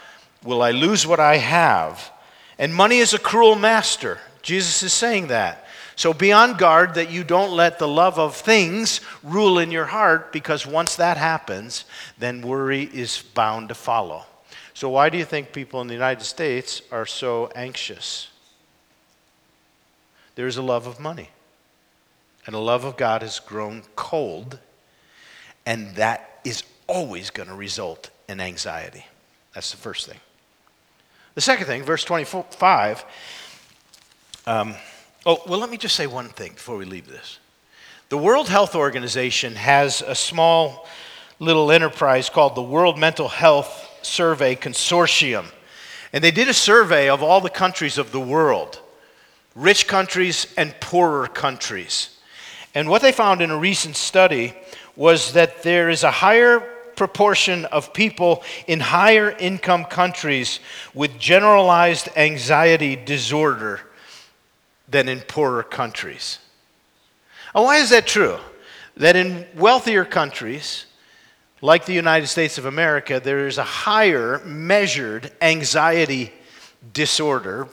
Will 0.43 0.63
I 0.63 0.71
lose 0.71 1.07
what 1.07 1.21
I 1.21 1.37
have? 1.37 2.11
And 2.59 2.75
money 2.75 2.99
is 2.99 3.13
a 3.13 3.19
cruel 3.19 3.57
master. 3.57 4.19
Jesus 4.41 4.83
is 4.83 4.95
saying 4.95 5.27
that. 5.27 5.64
So 5.97 6.13
be 6.13 6.33
on 6.33 6.57
guard 6.57 6.95
that 6.95 7.11
you 7.11 7.23
don't 7.25 7.53
let 7.53 7.79
the 7.79 7.89
love 7.89 8.19
of 8.19 8.35
things 8.35 9.01
rule 9.23 9.59
in 9.59 9.71
your 9.71 9.87
heart 9.87 10.33
because 10.33 10.67
once 10.67 10.97
that 10.97 11.17
happens, 11.17 11.85
then 12.19 12.43
worry 12.43 12.91
is 12.93 13.23
bound 13.35 13.69
to 13.69 13.75
follow. 13.75 14.25
So, 14.75 14.89
why 14.89 15.09
do 15.09 15.17
you 15.17 15.25
think 15.25 15.53
people 15.53 15.81
in 15.81 15.87
the 15.87 15.95
United 15.95 16.25
States 16.25 16.83
are 16.91 17.07
so 17.07 17.49
anxious? 17.55 18.29
There's 20.35 20.57
a 20.57 20.63
love 20.63 20.89
of 20.89 20.99
money. 20.99 21.31
And 22.47 22.55
the 22.55 22.61
love 22.61 22.85
of 22.85 22.97
God 22.97 23.23
has 23.23 23.39
grown 23.39 23.83
cold, 23.97 24.59
and 25.65 25.95
that 25.95 26.41
is 26.45 26.65
always 26.87 27.31
going 27.31 27.49
to 27.49 27.55
result 27.55 28.11
in 28.29 28.41
anxiety. 28.41 29.07
That's 29.55 29.71
the 29.71 29.77
first 29.77 30.07
thing. 30.07 30.19
The 31.35 31.41
second 31.41 31.67
thing, 31.67 31.85
verse 31.85 32.05
25. 32.05 33.05
Um, 34.47 34.75
oh, 35.27 35.43
well, 35.47 35.59
let 35.59 35.71
me 35.71 35.77
just 35.77 35.97
say 35.97 36.07
one 36.07 36.29
thing 36.29 36.53
before 36.53 36.77
we 36.77 36.85
leave 36.85 37.09
this. 37.09 37.39
The 38.09 38.19
World 38.19 38.49
Health 38.49 38.75
Organization 38.75 39.55
has 39.57 40.03
a 40.03 40.15
small 40.15 40.87
little 41.39 41.71
enterprise 41.71 42.31
called 42.31 42.55
the 42.55 42.63
World 42.63 42.99
Mental 42.99 43.29
Health 43.29 43.91
Survey 44.03 44.55
Consortium. 44.55 45.47
And 46.13 46.23
they 46.23 46.31
did 46.31 46.49
a 46.49 46.55
survey 46.55 47.09
of 47.09 47.23
all 47.23 47.41
the 47.41 47.51
countries 47.51 47.99
of 47.99 48.13
the 48.13 48.21
world 48.21 48.81
rich 49.55 49.87
countries 49.87 50.53
and 50.57 50.75
poorer 50.81 51.29
countries. 51.29 52.19
And 52.75 52.89
what 52.89 53.03
they 53.03 53.13
found 53.13 53.41
in 53.41 53.51
a 53.51 53.59
recent 53.59 53.97
study 53.97 54.53
was 54.97 55.33
that 55.35 55.63
there 55.63 55.91
is 55.91 56.03
a 56.03 56.11
higher 56.11 56.61
proportion 56.97 57.65
of 57.67 57.93
people 57.93 58.43
in 58.67 58.81
higher 58.81 59.31
income 59.31 59.85
countries 59.85 60.61
with 60.93 61.19
generalized 61.19 62.09
anxiety 62.17 62.97
disorder 62.97 63.81
than 64.89 65.09
in 65.09 65.21
poorer 65.21 65.63
countries. 65.63 66.39
And 67.55 67.65
why 67.65 67.77
is 67.77 67.91
that 67.91 68.07
true? 68.07 68.39
That 68.97 69.17
in 69.17 69.47
wealthier 69.57 70.05
countries, 70.05 70.87
like 71.61 71.87
the 71.87 71.95
United 71.95 72.27
States 72.27 72.59
of 72.59 72.67
America, 72.67 73.21
there 73.21 73.47
is 73.47 73.59
a 73.59 73.65
higher 73.65 74.41
measured 74.45 75.33
anxiety 75.41 76.33
disorder 76.93 77.69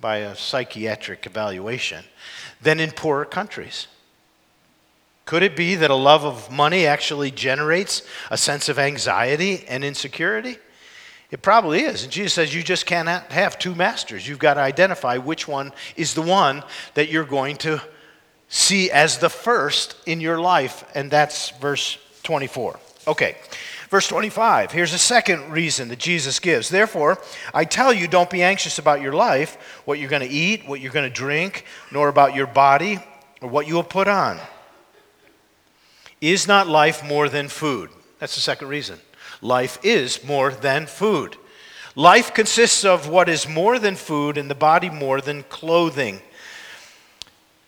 by 0.00 0.18
a 0.18 0.36
psychiatric 0.36 1.26
evaluation 1.26 2.04
than 2.60 2.80
in 2.80 2.90
poorer 2.90 3.24
countries. 3.24 3.86
Could 5.24 5.42
it 5.42 5.56
be 5.56 5.76
that 5.76 5.90
a 5.90 5.94
love 5.94 6.24
of 6.24 6.50
money 6.50 6.86
actually 6.86 7.30
generates 7.30 8.02
a 8.30 8.36
sense 8.36 8.68
of 8.68 8.78
anxiety 8.78 9.64
and 9.68 9.84
insecurity? 9.84 10.58
It 11.32 11.40
probably 11.40 11.80
is. 11.80 12.04
And 12.04 12.12
Jesus 12.12 12.34
says 12.34 12.54
you 12.54 12.62
just 12.62 12.84
cannot 12.84 13.32
have 13.32 13.58
two 13.58 13.74
masters. 13.74 14.28
You've 14.28 14.38
got 14.38 14.54
to 14.54 14.60
identify 14.60 15.16
which 15.16 15.48
one 15.48 15.72
is 15.96 16.12
the 16.12 16.22
one 16.22 16.62
that 16.92 17.08
you're 17.08 17.24
going 17.24 17.56
to 17.58 17.80
see 18.48 18.90
as 18.90 19.16
the 19.16 19.30
first 19.30 19.96
in 20.04 20.20
your 20.20 20.38
life. 20.38 20.84
And 20.94 21.10
that's 21.10 21.48
verse 21.52 21.96
24. 22.22 22.78
Okay. 23.08 23.36
Verse 23.88 24.08
25, 24.08 24.72
here's 24.72 24.94
a 24.94 24.98
second 24.98 25.50
reason 25.52 25.88
that 25.88 25.98
Jesus 25.98 26.38
gives. 26.38 26.70
Therefore, 26.70 27.18
I 27.52 27.66
tell 27.66 27.92
you, 27.92 28.08
don't 28.08 28.30
be 28.30 28.42
anxious 28.42 28.78
about 28.78 29.02
your 29.02 29.12
life, 29.12 29.58
what 29.84 29.98
you're 29.98 30.08
going 30.08 30.26
to 30.26 30.34
eat, 30.34 30.66
what 30.66 30.80
you're 30.80 30.92
going 30.92 31.10
to 31.10 31.14
drink, 31.14 31.66
nor 31.90 32.08
about 32.08 32.34
your 32.34 32.46
body 32.46 33.00
or 33.42 33.50
what 33.50 33.66
you 33.66 33.74
will 33.74 33.82
put 33.82 34.08
on. 34.08 34.38
Is 36.22 36.46
not 36.48 36.68
life 36.68 37.04
more 37.04 37.28
than 37.28 37.48
food? 37.48 37.90
That's 38.18 38.34
the 38.34 38.40
second 38.40 38.68
reason. 38.68 38.98
Life 39.42 39.78
is 39.82 40.24
more 40.24 40.52
than 40.52 40.86
food. 40.86 41.36
Life 41.94 42.32
consists 42.32 42.84
of 42.84 43.08
what 43.08 43.28
is 43.28 43.46
more 43.46 43.78
than 43.78 43.96
food 43.96 44.38
and 44.38 44.48
the 44.48 44.54
body 44.54 44.88
more 44.88 45.20
than 45.20 45.42
clothing. 45.42 46.22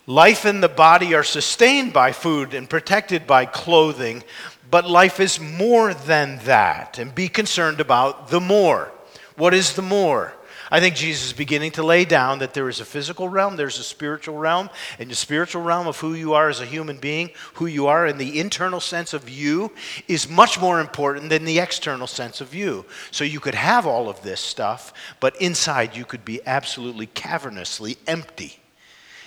Life 0.07 0.45
and 0.45 0.63
the 0.63 0.69
body 0.69 1.15
are 1.15 1.25
sustained 1.25 1.93
by 1.93 2.13
food 2.13 2.55
and 2.55 2.71
protected 2.71 3.27
by 3.27 3.45
clothing, 3.45 4.23
but 4.71 4.89
life 4.89 5.19
is 5.19 5.41
more 5.41 5.93
than 5.93 6.39
that. 6.45 6.99
And 6.99 7.15
be 7.15 7.29
concerned 7.29 7.81
about 7.81 8.29
the 8.29 8.41
more. 8.41 8.93
What 9.37 9.53
is 9.53 9.75
the 9.75 9.83
more? 9.83 10.35
I 10.75 10.81
think 10.81 10.97
Jesus 10.97 11.27
is 11.27 11.33
beginning 11.33 11.71
to 11.73 11.85
lay 11.85 12.05
down 12.05 12.41
that 12.41 12.53
there 12.53 12.69
is 12.69 12.81
a 12.81 12.85
physical 12.85 13.29
realm, 13.29 13.55
there's 13.55 13.79
a 13.79 13.85
spiritual 13.85 14.37
realm, 14.37 14.69
and 14.99 15.09
the 15.09 15.15
spiritual 15.15 15.63
realm 15.63 15.87
of 15.87 16.01
who 16.01 16.15
you 16.15 16.33
are 16.35 16.49
as 16.49 16.61
a 16.61 16.67
human 16.67 16.97
being, 16.97 17.31
who 17.53 17.67
you 17.67 17.87
are 17.87 18.09
in 18.09 18.19
the 18.19 18.41
internal 18.41 18.81
sense 18.81 19.15
of 19.15 19.29
you, 19.29 19.71
is 20.09 20.29
much 20.29 20.61
more 20.61 20.81
important 20.81 21.31
than 21.31 21.45
the 21.45 21.61
external 21.61 22.09
sense 22.09 22.41
of 22.41 22.57
you. 22.57 22.85
So 23.13 23.23
you 23.23 23.39
could 23.39 23.55
have 23.55 23.87
all 23.87 24.09
of 24.09 24.21
this 24.23 24.41
stuff, 24.41 24.93
but 25.21 25.41
inside 25.41 25.95
you 25.95 26.05
could 26.05 26.25
be 26.25 26.41
absolutely 26.45 27.07
cavernously 27.07 27.97
empty. 28.09 28.59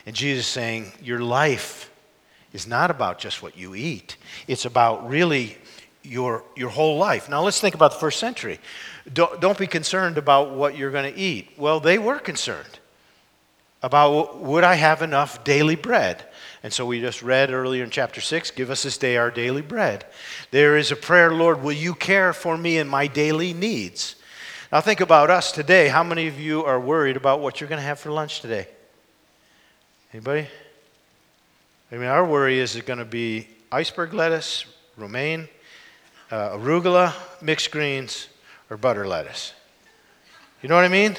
And 0.05 0.17
Jesus 0.17 0.47
is 0.47 0.51
saying, 0.51 0.91
Your 1.01 1.21
life 1.21 1.89
is 2.51 2.67
not 2.67 2.91
about 2.91 3.19
just 3.19 3.41
what 3.41 3.57
you 3.57 3.73
eat, 3.73 4.17
it's 4.49 4.65
about 4.65 5.09
really 5.09 5.57
your, 6.07 6.43
your 6.55 6.69
whole 6.69 6.97
life. 6.97 7.29
Now 7.29 7.43
let's 7.43 7.59
think 7.59 7.75
about 7.75 7.91
the 7.91 7.99
first 7.99 8.19
century. 8.19 8.59
Don't, 9.11 9.39
don't 9.39 9.57
be 9.57 9.67
concerned 9.67 10.17
about 10.17 10.51
what 10.51 10.77
you're 10.77 10.91
going 10.91 11.11
to 11.11 11.19
eat. 11.19 11.49
Well, 11.57 11.79
they 11.79 11.97
were 11.97 12.19
concerned 12.19 12.79
about 13.83 14.39
would 14.39 14.63
I 14.63 14.75
have 14.75 15.01
enough 15.01 15.43
daily 15.43 15.75
bread? 15.75 16.23
And 16.63 16.73
so 16.73 16.85
we 16.85 16.99
just 16.99 17.21
read 17.21 17.51
earlier 17.51 17.83
in 17.83 17.89
chapter 17.89 18.21
6 18.21 18.51
give 18.51 18.69
us 18.69 18.83
this 18.83 18.97
day 18.97 19.17
our 19.17 19.31
daily 19.31 19.61
bread. 19.61 20.05
There 20.51 20.77
is 20.77 20.91
a 20.91 20.95
prayer, 20.95 21.33
Lord, 21.33 21.61
will 21.61 21.73
you 21.73 21.93
care 21.93 22.33
for 22.33 22.57
me 22.57 22.77
and 22.77 22.89
my 22.89 23.07
daily 23.07 23.53
needs? 23.53 24.15
Now 24.71 24.81
think 24.81 24.99
about 24.99 25.29
us 25.29 25.51
today. 25.51 25.87
How 25.87 26.03
many 26.03 26.27
of 26.27 26.39
you 26.39 26.65
are 26.65 26.79
worried 26.79 27.15
about 27.15 27.39
what 27.39 27.61
you're 27.61 27.69
going 27.69 27.79
to 27.79 27.85
have 27.85 27.99
for 27.99 28.11
lunch 28.11 28.41
today? 28.41 28.67
Anybody? 30.13 30.47
I 31.91 31.95
mean, 31.95 32.07
our 32.07 32.25
worry 32.25 32.59
is 32.59 32.75
it 32.75 32.85
going 32.85 32.99
to 32.99 33.05
be 33.05 33.47
iceberg 33.71 34.13
lettuce, 34.13 34.65
romaine, 34.97 35.47
uh, 36.31 36.49
arugula, 36.57 37.13
mixed 37.41 37.71
greens, 37.71 38.27
or 38.69 38.77
butter 38.77 39.07
lettuce. 39.07 39.53
You 40.61 40.69
know 40.69 40.75
what 40.75 40.85
I 40.85 40.89
mean? 40.89 41.15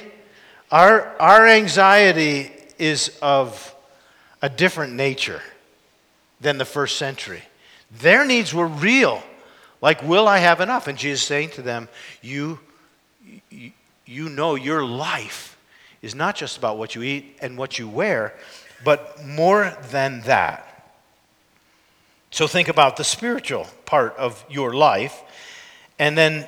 Our, 0.71 1.17
our 1.21 1.47
anxiety 1.47 2.51
is 2.79 3.17
of 3.23 3.75
a 4.43 4.49
different 4.49 4.93
nature 4.93 5.43
than 6.41 6.59
the 6.59 6.65
first 6.65 6.97
century. 6.97 7.43
Their 8.01 8.25
needs 8.25 8.53
were 8.53 8.67
real. 8.67 9.23
Like, 9.81 10.03
will 10.03 10.29
I 10.29 10.39
have 10.39 10.61
enough? 10.61 10.89
And 10.89 10.99
Jesus 10.99 11.25
saying 11.25 11.51
to 11.51 11.63
them, 11.63 11.89
you, 12.21 12.59
you, 13.51 13.73
you 14.05 14.29
know 14.29 14.57
your 14.57 14.85
life 14.85 15.57
is 16.03 16.15
not 16.15 16.37
just 16.37 16.59
about 16.59 16.79
what 16.79 16.95
you 16.95 17.03
eat 17.03 17.39
and 17.41 17.57
what 17.57 17.79
you 17.79 17.89
wear, 17.89 18.35
but 18.85 19.25
more 19.25 19.77
than 19.91 20.21
that. 20.23 20.68
So 22.31 22.47
think 22.47 22.69
about 22.69 22.97
the 22.97 23.05
spiritual 23.05 23.67
part 23.87 24.17
of 24.17 24.45
your 24.49 24.75
life. 24.75 25.23
And 25.99 26.17
then 26.17 26.47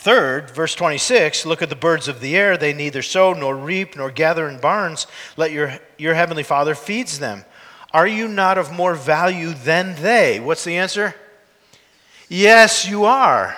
Third, 0.00 0.50
verse 0.52 0.74
26, 0.74 1.44
look 1.44 1.60
at 1.60 1.68
the 1.68 1.76
birds 1.76 2.08
of 2.08 2.22
the 2.22 2.34
air. 2.34 2.56
They 2.56 2.72
neither 2.72 3.02
sow 3.02 3.34
nor 3.34 3.54
reap 3.54 3.98
nor 3.98 4.10
gather 4.10 4.48
in 4.48 4.58
barns. 4.58 5.06
Let 5.36 5.52
your, 5.52 5.78
your 5.98 6.14
heavenly 6.14 6.42
Father 6.42 6.74
feeds 6.74 7.18
them. 7.18 7.44
Are 7.92 8.06
you 8.06 8.26
not 8.26 8.56
of 8.56 8.72
more 8.72 8.94
value 8.94 9.52
than 9.52 9.96
they? 9.96 10.40
What's 10.40 10.64
the 10.64 10.78
answer? 10.78 11.14
Yes, 12.30 12.88
you 12.88 13.04
are. 13.04 13.54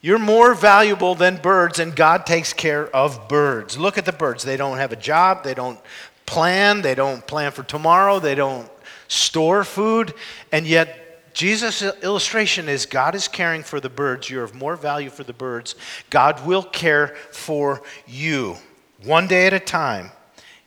You're 0.00 0.18
more 0.18 0.54
valuable 0.54 1.14
than 1.14 1.36
birds, 1.36 1.78
and 1.78 1.94
God 1.94 2.26
takes 2.26 2.52
care 2.52 2.88
of 2.88 3.28
birds. 3.28 3.78
Look 3.78 3.96
at 3.96 4.06
the 4.06 4.12
birds. 4.12 4.42
They 4.42 4.56
don't 4.56 4.78
have 4.78 4.90
a 4.90 4.96
job, 4.96 5.44
they 5.44 5.54
don't 5.54 5.78
plan, 6.26 6.82
they 6.82 6.96
don't 6.96 7.24
plan 7.24 7.52
for 7.52 7.62
tomorrow, 7.62 8.18
they 8.18 8.34
don't 8.34 8.68
store 9.08 9.64
food, 9.64 10.14
and 10.52 10.66
yet 10.66 11.34
Jesus' 11.34 11.82
illustration 12.02 12.68
is 12.68 12.86
God 12.86 13.14
is 13.14 13.28
caring 13.28 13.62
for 13.62 13.80
the 13.80 13.88
birds. 13.88 14.30
You're 14.30 14.44
of 14.44 14.54
more 14.54 14.76
value 14.76 15.10
for 15.10 15.24
the 15.24 15.32
birds. 15.32 15.74
God 16.10 16.46
will 16.46 16.62
care 16.62 17.14
for 17.32 17.82
you 18.06 18.56
one 19.04 19.26
day 19.26 19.46
at 19.46 19.52
a 19.52 19.60
time. 19.60 20.10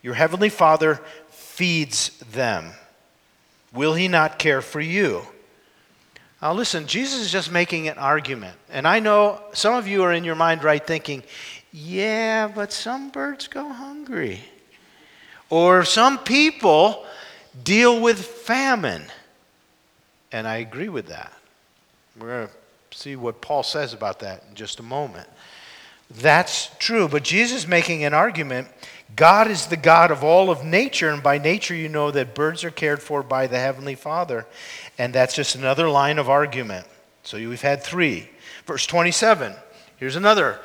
Your 0.02 0.14
heavenly 0.14 0.48
Father 0.48 1.00
feeds 1.30 2.10
them. 2.32 2.72
Will 3.72 3.94
he 3.94 4.08
not 4.08 4.38
care 4.38 4.62
for 4.62 4.80
you? 4.80 5.22
Now, 6.40 6.52
listen, 6.54 6.86
Jesus 6.86 7.20
is 7.20 7.30
just 7.30 7.52
making 7.52 7.88
an 7.88 7.98
argument. 7.98 8.56
And 8.70 8.88
I 8.88 8.98
know 8.98 9.40
some 9.52 9.74
of 9.74 9.86
you 9.86 10.02
are 10.02 10.12
in 10.12 10.24
your 10.24 10.34
mind 10.34 10.64
right 10.64 10.84
thinking, 10.84 11.22
yeah, 11.70 12.48
but 12.48 12.72
some 12.72 13.10
birds 13.10 13.46
go 13.46 13.68
hungry. 13.68 14.40
Or 15.50 15.84
some 15.84 16.18
people 16.18 17.04
deal 17.64 18.00
with 18.00 18.18
famine. 18.18 19.04
And 20.30 20.46
I 20.46 20.56
agree 20.56 20.88
with 20.88 21.06
that. 21.08 21.32
We're 22.18 22.28
going 22.28 22.48
to 22.48 22.98
see 22.98 23.16
what 23.16 23.40
Paul 23.40 23.62
says 23.62 23.92
about 23.92 24.20
that 24.20 24.44
in 24.48 24.54
just 24.54 24.80
a 24.80 24.82
moment. 24.82 25.28
That's 26.10 26.70
true. 26.78 27.08
But 27.08 27.22
Jesus 27.22 27.66
making 27.66 28.04
an 28.04 28.14
argument. 28.14 28.68
God 29.14 29.50
is 29.50 29.66
the 29.66 29.76
God 29.76 30.10
of 30.10 30.24
all 30.24 30.50
of 30.50 30.64
nature, 30.64 31.10
and 31.10 31.22
by 31.22 31.36
nature, 31.36 31.74
you 31.74 31.88
know 31.88 32.10
that 32.10 32.34
birds 32.34 32.64
are 32.64 32.70
cared 32.70 33.02
for 33.02 33.22
by 33.22 33.46
the 33.46 33.58
Heavenly 33.58 33.94
Father. 33.94 34.46
And 34.98 35.12
that's 35.12 35.34
just 35.34 35.54
another 35.54 35.88
line 35.88 36.18
of 36.18 36.30
argument. 36.30 36.86
So 37.22 37.36
we've 37.36 37.60
had 37.60 37.82
three. 37.82 38.30
Verse 38.66 38.86
27, 38.86 39.54
here's 39.96 40.16
another 40.16 40.60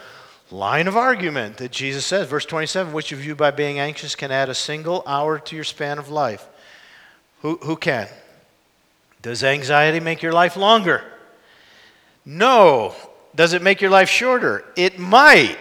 line 0.52 0.88
of 0.88 0.95
argument 0.95 1.58
that 1.58 1.71
Jesus 1.71 2.06
says. 2.06 2.28
Verse 2.28 2.45
27 2.45 2.93
Which 2.93 3.12
of 3.12 3.26
you, 3.26 3.36
by 3.36 3.52
being 3.52 3.80
anxious, 3.80 4.15
can 4.15 4.32
add 4.32 4.50
a 4.50 4.56
single 4.56 5.04
hour 5.06 5.39
to 5.39 5.56
your 5.56 5.65
span 5.65 5.97
of 5.97 6.10
life? 6.10 6.47
Who, 7.41 7.58
who 7.58 7.76
can? 7.76 8.08
Does 9.21 9.43
anxiety 9.43 10.00
make 10.00 10.21
your 10.21 10.34
life 10.34 10.58
longer? 10.58 11.04
No. 12.26 12.95
Does 13.36 13.54
it 13.54 13.62
make 13.62 13.82
your 13.82 13.91
life 13.91 14.10
shorter? 14.10 14.65
It 14.76 15.00
might. 15.00 15.58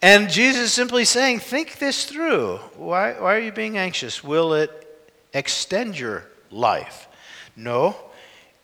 And 0.00 0.28
Jesus 0.28 0.62
is 0.62 0.72
simply 0.72 1.04
saying, 1.04 1.38
think 1.38 1.78
this 1.78 2.04
through. 2.06 2.56
Why, 2.76 3.12
why 3.12 3.36
are 3.36 3.40
you 3.40 3.52
being 3.52 3.78
anxious? 3.78 4.24
Will 4.24 4.54
it 4.54 4.70
extend 5.32 5.98
your 5.98 6.26
life? 6.50 7.08
No. 7.56 7.96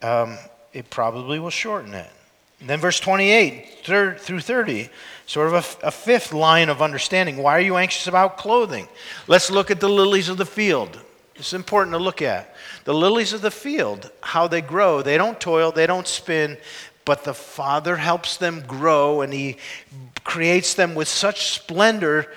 Um, 0.03 0.37
it 0.73 0.91
probably 0.91 1.39
will 1.39 1.51
shorten 1.51 1.95
it. 1.95 2.11
And 2.61 2.69
then 2.69 2.81
verse 2.81 2.99
28 2.99 3.85
third, 3.85 4.21
through 4.21 4.41
30, 4.41 4.89
sort 5.27 5.47
of 5.47 5.55
a, 5.83 5.87
a 5.87 5.91
fifth 5.91 6.33
line 6.33 6.69
of 6.69 6.83
understanding. 6.83 7.37
Why 7.37 7.57
are 7.57 7.61
you 7.61 7.77
anxious 7.77 8.09
about 8.09 8.37
clothing? 8.37 8.89
Let's 9.29 9.51
look 9.51 9.71
at 9.71 9.79
the 9.79 9.89
lilies 9.89 10.29
of 10.29 10.39
the 10.39 10.47
field. 10.47 11.01
It's 11.39 11.53
important 11.53 11.95
to 11.95 11.99
look 11.99 12.21
at. 12.21 12.55
The 12.85 12.95
lilies 12.95 13.33
of 13.33 13.43
the 13.43 13.51
field, 13.51 14.11
how 14.23 14.49
they 14.49 14.61
grow. 14.61 15.03
They 15.03 15.17
don't 15.17 15.41
toil, 15.41 15.71
they 15.71 15.87
don't 15.87 16.07
spin, 16.07 16.59
but 17.05 17.25
the 17.25 17.35
Father 17.35 17.97
helps 17.97 18.37
them 18.37 18.65
grow 18.67 19.21
and 19.21 19.33
He 19.33 19.57
creates 20.25 20.75
them 20.75 20.95
with 20.95 21.09
such 21.09 21.51
splendor 21.51 22.33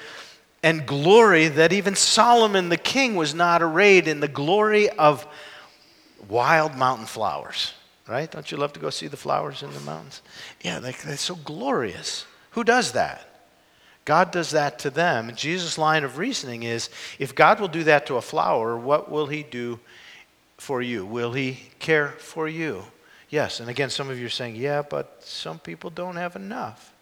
and 0.63 0.85
glory 0.85 1.47
that 1.47 1.73
even 1.73 1.95
Solomon 1.95 2.69
the 2.69 2.77
king 2.77 3.15
was 3.15 3.33
not 3.33 3.63
arrayed 3.63 4.07
in 4.07 4.19
the 4.19 4.27
glory 4.27 4.89
of 4.89 5.25
wild 6.29 6.75
mountain 6.75 7.07
flowers. 7.07 7.73
Right? 8.07 8.29
Don't 8.29 8.51
you 8.51 8.57
love 8.57 8.73
to 8.73 8.79
go 8.79 8.89
see 8.89 9.07
the 9.07 9.17
flowers 9.17 9.63
in 9.63 9.73
the 9.73 9.79
mountains? 9.79 10.21
Yeah, 10.61 10.79
they, 10.79 10.91
they're 10.91 11.17
so 11.17 11.35
glorious. 11.35 12.25
Who 12.51 12.63
does 12.63 12.91
that? 12.91 13.30
God 14.05 14.31
does 14.31 14.51
that 14.51 14.79
to 14.79 14.89
them. 14.89 15.29
And 15.29 15.37
Jesus' 15.37 15.77
line 15.77 16.03
of 16.03 16.17
reasoning 16.17 16.63
is 16.63 16.89
if 17.19 17.35
God 17.35 17.59
will 17.59 17.67
do 17.67 17.83
that 17.83 18.05
to 18.07 18.15
a 18.15 18.21
flower, 18.21 18.77
what 18.77 19.11
will 19.11 19.27
he 19.27 19.43
do 19.43 19.79
for 20.57 20.81
you? 20.81 21.05
Will 21.05 21.33
he 21.33 21.69
care 21.79 22.09
for 22.17 22.47
you? 22.47 22.83
Yes, 23.29 23.59
and 23.59 23.69
again, 23.69 23.89
some 23.89 24.09
of 24.09 24.19
you 24.19 24.25
are 24.25 24.29
saying, 24.29 24.55
yeah, 24.57 24.81
but 24.81 25.23
some 25.23 25.57
people 25.59 25.89
don't 25.89 26.17
have 26.17 26.35
enough. 26.35 26.93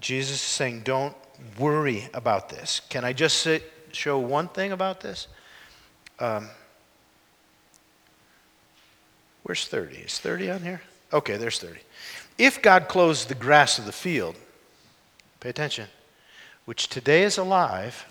Jesus 0.00 0.36
is 0.36 0.40
saying, 0.40 0.82
don't 0.84 1.14
worry 1.58 2.08
about 2.14 2.48
this. 2.48 2.80
Can 2.88 3.04
I 3.04 3.12
just 3.12 3.38
sit, 3.38 3.70
show 3.92 4.18
one 4.18 4.48
thing 4.48 4.72
about 4.72 5.00
this? 5.00 5.26
Um, 6.18 6.48
where's 9.42 9.66
30? 9.66 9.96
Is 9.96 10.18
30 10.18 10.50
on 10.50 10.62
here? 10.62 10.80
Okay, 11.12 11.36
there's 11.36 11.58
30. 11.58 11.80
If 12.38 12.62
God 12.62 12.88
clothes 12.88 13.26
the 13.26 13.34
grass 13.34 13.78
of 13.78 13.84
the 13.84 13.92
field, 13.92 14.36
pay 15.40 15.48
attention, 15.48 15.88
which 16.64 16.88
today 16.88 17.22
is 17.22 17.38
alive 17.38 18.06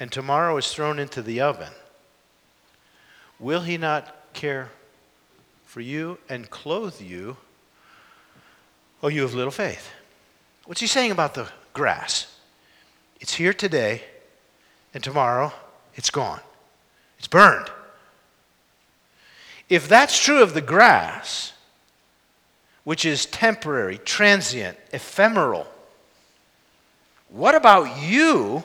and 0.00 0.10
tomorrow 0.10 0.56
is 0.56 0.72
thrown 0.72 0.98
into 0.98 1.22
the 1.22 1.40
oven, 1.40 1.72
will 3.38 3.62
he 3.62 3.76
not 3.76 4.32
care 4.32 4.70
for 5.64 5.80
you 5.80 6.18
and 6.28 6.50
clothe 6.50 7.00
you, 7.00 7.36
oh, 9.02 9.08
you 9.08 9.22
have 9.22 9.34
little 9.34 9.50
faith. 9.50 9.90
What's 10.66 10.80
he 10.80 10.86
saying 10.86 11.10
about 11.10 11.34
the 11.34 11.48
grass? 11.72 12.38
It's 13.20 13.34
here 13.34 13.52
today, 13.52 14.02
and 14.92 15.02
tomorrow 15.02 15.52
it's 15.94 16.10
gone. 16.10 16.40
It's 17.18 17.28
burned. 17.28 17.70
If 19.68 19.88
that's 19.88 20.22
true 20.22 20.42
of 20.42 20.54
the 20.54 20.60
grass, 20.60 21.52
which 22.84 23.04
is 23.04 23.26
temporary, 23.26 23.98
transient, 23.98 24.78
ephemeral, 24.92 25.66
what 27.34 27.56
about 27.56 28.00
you 28.00 28.62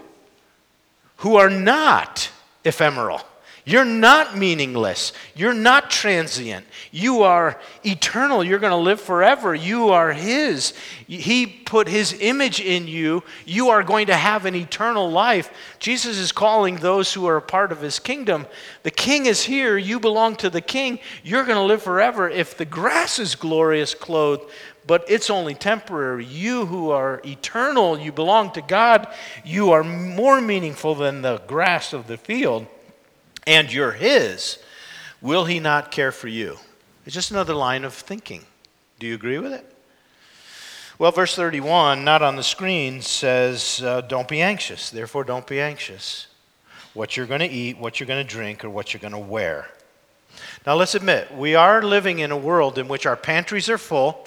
who 1.18 1.38
are 1.38 1.50
not 1.50 2.30
ephemeral? 2.64 3.20
You're 3.66 3.84
not 3.84 4.38
meaningless. 4.38 5.12
You're 5.36 5.54
not 5.54 5.90
transient. 5.90 6.66
You 6.92 7.24
are 7.24 7.60
eternal. 7.84 8.44
You're 8.44 8.60
going 8.60 8.72
to 8.72 8.78
live 8.78 9.02
forever. 9.02 9.54
You 9.56 9.90
are 9.90 10.14
His. 10.14 10.74
He 11.08 11.48
put 11.48 11.88
His 11.88 12.14
image 12.20 12.60
in 12.62 12.88
you. 12.88 13.24
You 13.46 13.70
are 13.70 13.84
going 13.84 14.08
to 14.08 14.16
have 14.16 14.46
an 14.46 14.56
eternal 14.56 15.10
life. 15.10 15.52
Jesus 15.80 16.18
is 16.18 16.32
calling 16.32 16.76
those 16.76 17.14
who 17.14 17.26
are 17.28 17.38
a 17.38 17.42
part 17.42 17.72
of 17.72 17.82
His 17.82 17.98
kingdom. 17.98 18.46
The 18.84 18.92
King 18.92 19.26
is 19.26 19.44
here. 19.44 19.78
You 19.78 20.00
belong 20.00 20.36
to 20.38 20.50
the 20.50 20.62
King. 20.62 21.00
You're 21.24 21.46
going 21.46 21.58
to 21.58 21.64
live 21.64 21.82
forever. 21.82 22.30
If 22.30 22.56
the 22.56 22.66
grass 22.66 23.18
is 23.18 23.34
glorious 23.36 23.96
clothed, 23.96 24.50
but 24.90 25.06
it's 25.08 25.30
only 25.30 25.54
temporary. 25.54 26.26
You 26.26 26.66
who 26.66 26.90
are 26.90 27.22
eternal, 27.24 28.00
you 28.00 28.12
belong 28.12 28.54
to 28.54 28.62
God. 28.64 29.08
You 29.46 29.70
are 29.70 29.84
more 29.84 30.42
meaningful 30.42 30.96
than 30.96 31.22
the 31.22 31.38
grass 31.46 31.94
of 31.94 32.08
the 32.08 32.18
field 32.18 32.66
and 33.46 33.72
you're 33.72 33.92
His, 33.92 34.58
will 35.22 35.46
He 35.46 35.60
not 35.60 35.92
care 35.92 36.12
for 36.12 36.28
you? 36.28 36.58
It's 37.06 37.14
just 37.14 37.30
another 37.30 37.54
line 37.54 37.86
of 37.86 37.94
thinking. 37.94 38.46
Do 38.98 39.06
you 39.06 39.14
agree 39.14 39.38
with 39.38 39.54
it? 39.54 39.76
Well, 40.98 41.12
verse 41.12 41.36
31, 41.36 42.04
not 42.04 42.24
on 42.24 42.36
the 42.36 42.42
screen, 42.42 43.04
says, 43.04 43.84
uh, 43.84 44.02
Don't 44.02 44.28
be 44.28 44.42
anxious. 44.42 44.90
Therefore, 44.90 45.24
don't 45.24 45.46
be 45.46 45.62
anxious. 45.62 46.26
What 46.96 47.16
you're 47.16 47.28
going 47.28 47.42
to 47.42 47.48
eat, 47.48 47.78
what 47.78 48.00
you're 48.00 48.08
going 48.08 48.26
to 48.26 48.34
drink, 48.34 48.66
or 48.66 48.72
what 48.72 48.92
you're 48.92 49.02
going 49.02 49.14
to 49.14 49.20
wear. 49.20 49.70
Now, 50.66 50.74
let's 50.74 50.96
admit, 50.96 51.32
we 51.32 51.54
are 51.54 51.84
living 51.84 52.18
in 52.18 52.32
a 52.32 52.38
world 52.38 52.80
in 52.80 52.88
which 52.88 53.06
our 53.06 53.16
pantries 53.16 53.70
are 53.70 53.78
full 53.78 54.26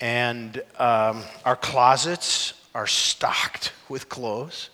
and 0.00 0.62
um, 0.78 1.24
our 1.44 1.56
closets 1.56 2.54
are 2.74 2.86
stocked 2.86 3.72
with 3.88 4.08
clothes 4.08 4.70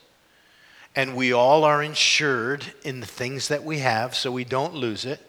and 0.97 1.17
we 1.17 1.33
all 1.33 1.65
are 1.65 1.83
insured 1.83 2.65
in 2.85 3.01
the 3.01 3.07
things 3.07 3.49
that 3.49 3.65
we 3.65 3.79
have 3.81 4.15
so 4.15 4.31
we 4.31 4.45
don't 4.45 4.75
lose 4.75 5.05
it. 5.05 5.21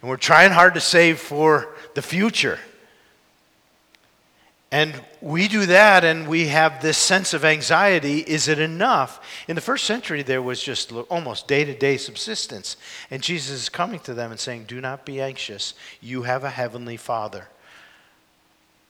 And 0.00 0.08
we're 0.08 0.16
trying 0.16 0.52
hard 0.52 0.74
to 0.74 0.80
save 0.80 1.18
for 1.18 1.74
the 1.94 2.02
future. 2.02 2.58
And 4.72 4.94
we 5.20 5.48
do 5.48 5.66
that 5.66 6.04
and 6.04 6.28
we 6.28 6.46
have 6.46 6.80
this 6.80 6.96
sense 6.96 7.34
of 7.34 7.44
anxiety. 7.44 8.20
Is 8.20 8.46
it 8.46 8.60
enough? 8.60 9.20
In 9.48 9.56
the 9.56 9.60
first 9.60 9.84
century, 9.84 10.22
there 10.22 10.42
was 10.42 10.62
just 10.62 10.92
almost 10.92 11.48
day 11.48 11.64
to 11.64 11.74
day 11.74 11.96
subsistence. 11.96 12.76
And 13.10 13.20
Jesus 13.20 13.62
is 13.62 13.68
coming 13.68 13.98
to 14.00 14.14
them 14.14 14.30
and 14.30 14.38
saying, 14.38 14.66
Do 14.68 14.80
not 14.80 15.04
be 15.04 15.20
anxious. 15.20 15.74
You 16.00 16.22
have 16.22 16.44
a 16.44 16.50
heavenly 16.50 16.96
Father. 16.96 17.48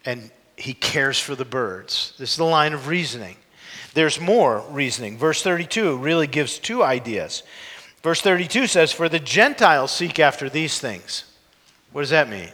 And 0.04 0.30
he 0.60 0.74
cares 0.74 1.18
for 1.18 1.34
the 1.34 1.44
birds. 1.44 2.14
This 2.18 2.32
is 2.32 2.36
the 2.36 2.44
line 2.44 2.72
of 2.72 2.86
reasoning. 2.86 3.36
There's 3.94 4.20
more 4.20 4.64
reasoning. 4.70 5.18
Verse 5.18 5.42
32 5.42 5.96
really 5.96 6.26
gives 6.26 6.58
two 6.58 6.82
ideas. 6.82 7.42
Verse 8.02 8.20
32 8.20 8.66
says, 8.66 8.92
For 8.92 9.08
the 9.08 9.18
Gentiles 9.18 9.90
seek 9.90 10.18
after 10.18 10.48
these 10.48 10.78
things. 10.78 11.24
What 11.92 12.02
does 12.02 12.10
that 12.10 12.28
mean? 12.28 12.50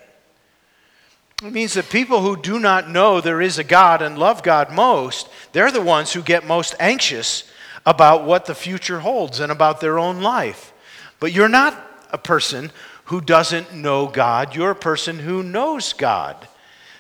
It 1.43 1.53
means 1.53 1.75
that 1.75 1.91
people 1.91 2.23
who 2.23 2.41
do 2.41 2.59
not 2.59 2.89
know 2.89 3.21
there 3.21 3.43
is 3.43 3.59
a 3.59 3.65
God 3.65 4.01
and 4.01 4.19
love 4.19 4.43
God 4.43 4.73
most, 4.73 5.29
they're 5.53 5.71
the 5.71 5.83
ones 5.83 6.13
who 6.13 6.23
get 6.23 6.47
most 6.47 6.75
anxious 6.81 7.45
about 7.85 8.25
what 8.25 8.47
the 8.47 8.55
future 8.55 9.01
holds 9.01 9.41
and 9.41 9.53
about 9.53 9.81
their 9.81 9.99
own 9.99 10.23
life. 10.23 10.73
But 11.21 11.33
you're 11.33 11.49
not 11.49 11.79
a 12.11 12.19
person 12.19 12.73
who 13.05 13.21
doesn't 13.21 13.75
know 13.75 14.07
God, 14.07 14.57
you're 14.57 14.71
a 14.71 14.77
person 14.77 15.19
who 15.19 15.43
knows 15.43 15.93
God. 15.93 16.49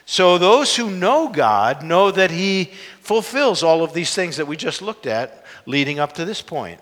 So 0.06 0.38
those 0.38 0.76
who 0.76 0.88
know 0.88 1.28
God 1.28 1.82
know 1.82 2.12
that 2.12 2.30
He 2.30 2.70
fulfills 3.00 3.62
all 3.62 3.82
of 3.82 3.92
these 3.92 4.14
things 4.14 4.36
that 4.36 4.46
we 4.46 4.56
just 4.56 4.80
looked 4.80 5.06
at 5.06 5.44
leading 5.66 5.98
up 5.98 6.12
to 6.14 6.24
this 6.24 6.40
point. 6.40 6.80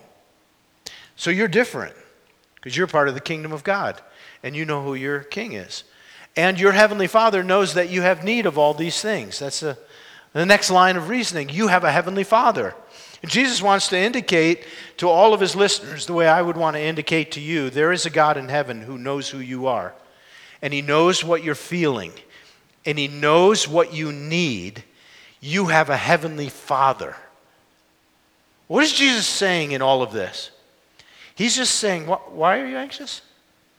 So 1.17 1.31
you're 1.31 1.49
different 1.49 1.97
because 2.57 2.77
you're 2.77 2.87
part 2.87 3.09
of 3.09 3.15
the 3.15 3.21
kingdom 3.21 3.51
of 3.51 3.65
God 3.65 4.01
and 4.43 4.55
you 4.55 4.67
know 4.67 4.85
who 4.85 4.95
your 4.95 5.21
king 5.21 5.53
is. 5.53 5.85
And 6.37 6.61
your 6.61 6.73
heavenly 6.73 7.07
Father 7.07 7.43
knows 7.43 7.75
that 7.75 7.89
you 7.89 8.03
have 8.03 8.25
need 8.25 8.45
of 8.45 8.59
all 8.59 8.75
these 8.75 9.01
things. 9.01 9.39
That's 9.39 9.63
a, 9.63 9.79
the 10.35 10.45
next 10.45 10.71
line 10.71 10.97
of 10.97 11.09
reasoning. 11.09 11.49
You 11.49 11.69
have 11.69 11.85
a 11.85 11.93
heavenly 11.93 12.25
Father. 12.25 12.75
And 13.23 13.31
Jesus 13.31 13.63
wants 13.63 13.89
to 13.89 13.97
indicate 13.97 14.67
to 14.99 15.09
all 15.09 15.33
of 15.33 15.41
his 15.41 15.57
listeners 15.57 16.05
the 16.05 16.13
way 16.13 16.29
I 16.29 16.43
would 16.43 16.59
want 16.59 16.77
to 16.77 16.83
indicate 16.83 17.33
to 17.33 17.41
you 17.41 17.71
there 17.71 17.91
is 17.91 18.05
a 18.05 18.11
God 18.11 18.37
in 18.37 18.49
heaven 18.49 18.83
who 18.83 18.99
knows 18.99 19.31
who 19.31 19.39
you 19.39 19.67
are, 19.67 19.95
and 20.61 20.75
he 20.75 20.83
knows 20.83 21.25
what 21.25 21.43
you're 21.43 21.55
feeling 21.55 22.13
and 22.87 22.99
He 22.99 23.09
knows 23.09 23.69
what 23.69 23.93
you 23.93 24.13
need, 24.13 24.85
you 25.41 25.67
have 25.67 25.91
a 25.91 25.97
heavenly 25.97 26.49
Father. 26.49 27.17
What 28.67 28.83
is 28.83 28.93
Jesus 28.93 29.27
saying 29.27 29.73
in 29.73 29.83
all 29.83 30.03
of 30.03 30.13
this? 30.13 30.51
He's 31.35 31.57
just 31.57 31.75
saying, 31.77 32.07
Why 32.07 32.59
are 32.59 32.67
you 32.67 32.77
anxious? 32.77 33.23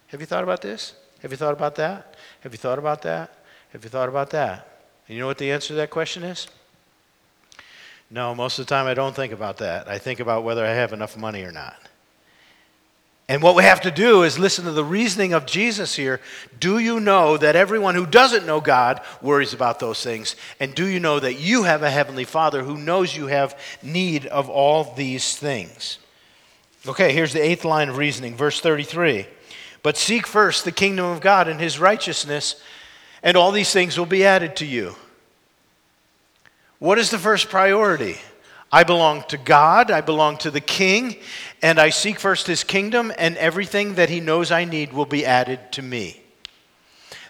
Have 0.07 0.19
you 0.19 0.27
thought 0.27 0.43
about 0.43 0.61
this? 0.61 0.93
Have 1.21 1.31
you 1.31 1.37
thought 1.37 1.53
about 1.53 1.75
that? 1.75 2.15
Have 2.41 2.51
you 2.51 2.57
thought 2.57 2.77
about 2.77 3.01
that? 3.01 3.33
Have 3.71 3.83
you 3.83 3.89
thought 3.89 4.09
about 4.09 4.29
that? 4.31 4.67
And 5.07 5.15
you 5.15 5.21
know 5.21 5.27
what 5.27 5.37
the 5.37 5.51
answer 5.51 5.69
to 5.69 5.73
that 5.75 5.89
question 5.89 6.23
is? 6.23 6.47
No, 8.09 8.35
most 8.35 8.59
of 8.59 8.65
the 8.65 8.69
time 8.69 8.85
I 8.85 8.93
don't 8.93 9.15
think 9.15 9.33
about 9.33 9.57
that. 9.57 9.87
I 9.87 9.97
think 9.97 10.19
about 10.19 10.43
whether 10.43 10.65
I 10.65 10.69
have 10.69 10.93
enough 10.93 11.17
money 11.17 11.43
or 11.43 11.51
not. 11.51 11.75
And 13.27 13.41
what 13.41 13.55
we 13.55 13.63
have 13.63 13.81
to 13.81 13.91
do 13.91 14.21
is 14.21 14.37
listen 14.37 14.65
to 14.65 14.71
the 14.71 14.83
reasoning 14.83 15.33
of 15.33 15.47
Jesus 15.47 15.95
here. 15.95 16.21
Do 16.59 16.77
you 16.77 16.99
know 16.99 17.37
that 17.37 17.55
everyone 17.55 17.95
who 17.95 18.05
doesn't 18.05 18.45
know 18.45 18.61
God 18.61 19.01
worries 19.19 19.53
about 19.53 19.79
those 19.79 20.03
things? 20.03 20.35
And 20.59 20.75
do 20.75 20.85
you 20.85 20.99
know 20.99 21.19
that 21.19 21.39
you 21.39 21.63
have 21.63 21.81
a 21.81 21.89
heavenly 21.89 22.25
Father 22.25 22.63
who 22.63 22.77
knows 22.77 23.17
you 23.17 23.25
have 23.27 23.59
need 23.81 24.27
of 24.27 24.47
all 24.47 24.93
these 24.93 25.35
things? 25.35 25.97
Okay, 26.87 27.13
here's 27.13 27.33
the 27.33 27.43
eighth 27.43 27.65
line 27.65 27.89
of 27.89 27.97
reasoning, 27.97 28.35
verse 28.35 28.59
33. 28.61 29.25
But 29.81 29.97
seek 29.97 30.27
first 30.27 30.63
the 30.63 30.71
kingdom 30.71 31.05
of 31.05 31.21
God 31.21 31.47
and 31.47 31.59
his 31.59 31.79
righteousness, 31.79 32.61
and 33.23 33.35
all 33.35 33.51
these 33.51 33.71
things 33.71 33.97
will 33.97 34.05
be 34.05 34.23
added 34.23 34.55
to 34.57 34.67
you. 34.67 34.95
What 36.77 36.99
is 36.99 37.09
the 37.09 37.17
first 37.17 37.49
priority? 37.49 38.17
I 38.75 38.83
belong 38.83 39.23
to 39.29 39.37
God, 39.37 39.89
I 39.89 40.01
belong 40.01 40.35
to 40.39 40.51
the 40.51 40.59
King, 40.59 41.15
and 41.61 41.79
I 41.79 41.91
seek 41.91 42.19
first 42.19 42.45
his 42.45 42.65
kingdom, 42.65 43.13
and 43.17 43.37
everything 43.37 43.95
that 43.95 44.09
he 44.09 44.19
knows 44.19 44.51
I 44.51 44.65
need 44.65 44.91
will 44.91 45.05
be 45.05 45.25
added 45.25 45.71
to 45.71 45.81
me. 45.81 46.21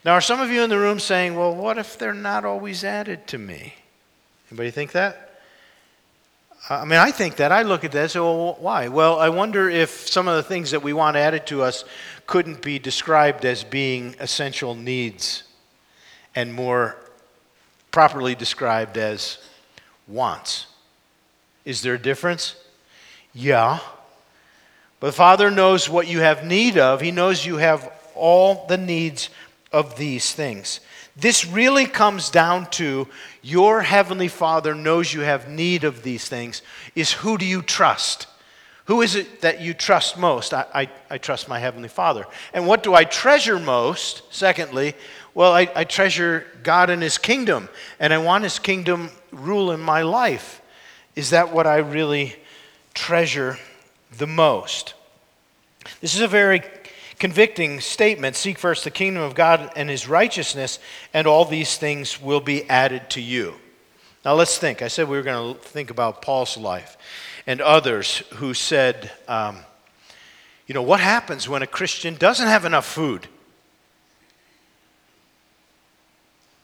Now, 0.03 0.13
are 0.13 0.21
some 0.21 0.39
of 0.39 0.49
you 0.49 0.63
in 0.63 0.71
the 0.71 0.79
room 0.79 0.99
saying, 0.99 1.35
well, 1.35 1.53
what 1.53 1.77
if 1.77 1.99
they're 1.99 2.15
not 2.15 2.45
always 2.45 2.83
added 2.83 3.27
to 3.27 3.37
me? 3.37 3.75
Anybody 4.49 4.71
think 4.71 4.93
that? 4.93 5.39
I 6.67 6.83
mean, 6.83 6.97
I 6.97 7.11
think 7.11 7.35
that. 7.35 7.51
I 7.51 7.61
look 7.61 7.83
at 7.83 7.91
that 7.91 8.01
and 8.01 8.11
say, 8.11 8.19
well, 8.21 8.57
why? 8.59 8.87
Well, 8.87 9.19
I 9.19 9.29
wonder 9.29 9.69
if 9.69 9.91
some 9.91 10.27
of 10.27 10.37
the 10.37 10.41
things 10.41 10.71
that 10.71 10.81
we 10.81 10.93
want 10.93 11.15
added 11.15 11.45
to 11.45 11.61
us 11.61 11.85
couldn't 12.25 12.63
be 12.63 12.79
described 12.79 13.45
as 13.45 13.63
being 13.63 14.15
essential 14.19 14.73
needs 14.73 15.43
and 16.33 16.51
more 16.51 16.97
properly 17.91 18.33
described 18.33 18.97
as 18.97 19.37
wants. 20.07 20.65
Is 21.65 21.81
there 21.81 21.95
a 21.95 21.99
difference? 21.99 22.55
Yeah. 23.33 23.79
But 24.99 25.13
Father 25.13 25.51
knows 25.51 25.89
what 25.89 26.07
you 26.07 26.21
have 26.21 26.45
need 26.45 26.77
of. 26.77 27.01
He 27.01 27.11
knows 27.11 27.45
you 27.45 27.57
have 27.57 27.91
all 28.15 28.65
the 28.67 28.77
needs 28.77 29.29
of 29.71 29.97
these 29.97 30.33
things. 30.33 30.79
This 31.17 31.45
really 31.45 31.85
comes 31.85 32.29
down 32.29 32.69
to 32.71 33.07
your 33.41 33.81
heavenly 33.81 34.27
Father 34.27 34.75
knows 34.75 35.13
you 35.13 35.21
have 35.21 35.49
need 35.49 35.83
of 35.83 36.03
these 36.03 36.27
things. 36.27 36.61
Is 36.93 37.11
who 37.11 37.37
do 37.37 37.45
you 37.45 37.61
trust? 37.61 38.27
Who 38.85 39.01
is 39.01 39.15
it 39.15 39.41
that 39.41 39.61
you 39.61 39.73
trust 39.73 40.17
most? 40.17 40.53
I, 40.53 40.65
I, 40.73 40.89
I 41.09 41.17
trust 41.17 41.49
my 41.49 41.57
heavenly 41.57 41.89
Father. 41.89 42.25
And 42.53 42.67
what 42.67 42.83
do 42.83 42.93
I 42.93 43.03
treasure 43.03 43.59
most? 43.59 44.23
Secondly, 44.29 44.93
well, 45.33 45.53
I, 45.53 45.69
I 45.75 45.83
treasure 45.85 46.45
God 46.63 46.89
and 46.89 47.01
His 47.01 47.17
kingdom, 47.17 47.69
and 47.99 48.13
I 48.13 48.17
want 48.19 48.43
His 48.43 48.59
kingdom 48.59 49.09
rule 49.31 49.71
in 49.71 49.79
my 49.79 50.03
life. 50.03 50.61
Is 51.15 51.29
that 51.29 51.53
what 51.53 51.65
I 51.65 51.77
really 51.77 52.35
treasure 52.93 53.57
the 54.17 54.27
most? 54.27 54.93
This 56.01 56.15
is 56.15 56.21
a 56.21 56.27
very 56.27 56.63
convicting 57.19 57.79
statement. 57.79 58.35
Seek 58.35 58.57
first 58.57 58.83
the 58.83 58.91
kingdom 58.91 59.23
of 59.23 59.35
God 59.35 59.71
and 59.75 59.89
his 59.89 60.07
righteousness, 60.07 60.79
and 61.13 61.27
all 61.27 61.45
these 61.45 61.77
things 61.77 62.21
will 62.21 62.41
be 62.41 62.69
added 62.69 63.09
to 63.11 63.21
you. 63.21 63.55
Now 64.25 64.33
let's 64.33 64.57
think. 64.57 64.81
I 64.81 64.87
said 64.87 65.07
we 65.07 65.17
were 65.17 65.23
going 65.23 65.55
to 65.55 65.61
think 65.61 65.91
about 65.91 66.21
Paul's 66.21 66.57
life 66.57 66.97
and 67.47 67.61
others 67.61 68.23
who 68.35 68.53
said, 68.53 69.11
um, 69.27 69.59
you 70.67 70.73
know, 70.73 70.81
what 70.81 70.99
happens 70.99 71.47
when 71.47 71.61
a 71.61 71.67
Christian 71.67 72.15
doesn't 72.15 72.47
have 72.47 72.65
enough 72.65 72.85
food? 72.85 73.27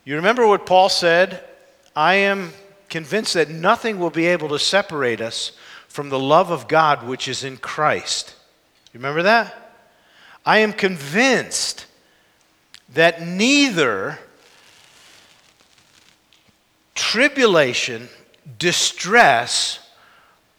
You 0.04 0.16
remember 0.16 0.48
what 0.48 0.66
Paul 0.66 0.90
said? 0.90 1.44
I 1.96 2.16
am 2.16 2.52
convinced 2.92 3.34
that 3.34 3.50
nothing 3.50 3.98
will 3.98 4.12
be 4.12 4.28
able 4.28 4.50
to 4.50 4.60
separate 4.60 5.22
us 5.22 5.54
from 5.88 6.10
the 6.10 6.20
love 6.20 6.52
of 6.52 6.68
God 6.68 7.08
which 7.08 7.28
is 7.28 7.44
in 7.44 7.58
Christ. 7.58 8.36
You 8.94 9.00
remember 9.00 9.24
that? 9.24 9.74
I 10.46 10.60
am 10.60 10.74
convinced 10.74 11.86
that 12.94 13.22
neither 13.26 14.20
tribulation, 16.94 18.10
distress, 18.60 19.80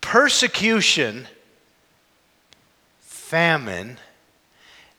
persecution, 0.00 1.28
famine, 3.00 3.98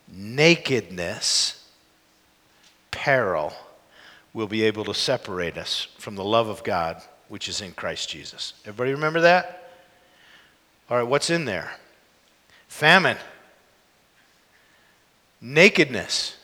nakedness, 0.07 1.67
peril 2.91 3.53
will 4.33 4.47
be 4.47 4.63
able 4.63 4.85
to 4.85 4.93
separate 4.93 5.57
us 5.57 5.87
from 5.97 6.15
the 6.15 6.23
love 6.23 6.47
of 6.47 6.63
God 6.63 7.01
which 7.33 7.49
is 7.49 7.61
in 7.61 7.71
Christ 7.71 8.09
Jesus. 8.09 8.53
Everybody 8.63 8.91
remember 8.91 9.21
that? 9.21 9.71
All 10.87 10.97
right, 10.97 11.07
what's 11.07 11.31
in 11.31 11.45
there? 11.45 11.71
Famine, 12.67 13.17
nakedness. 15.41 16.37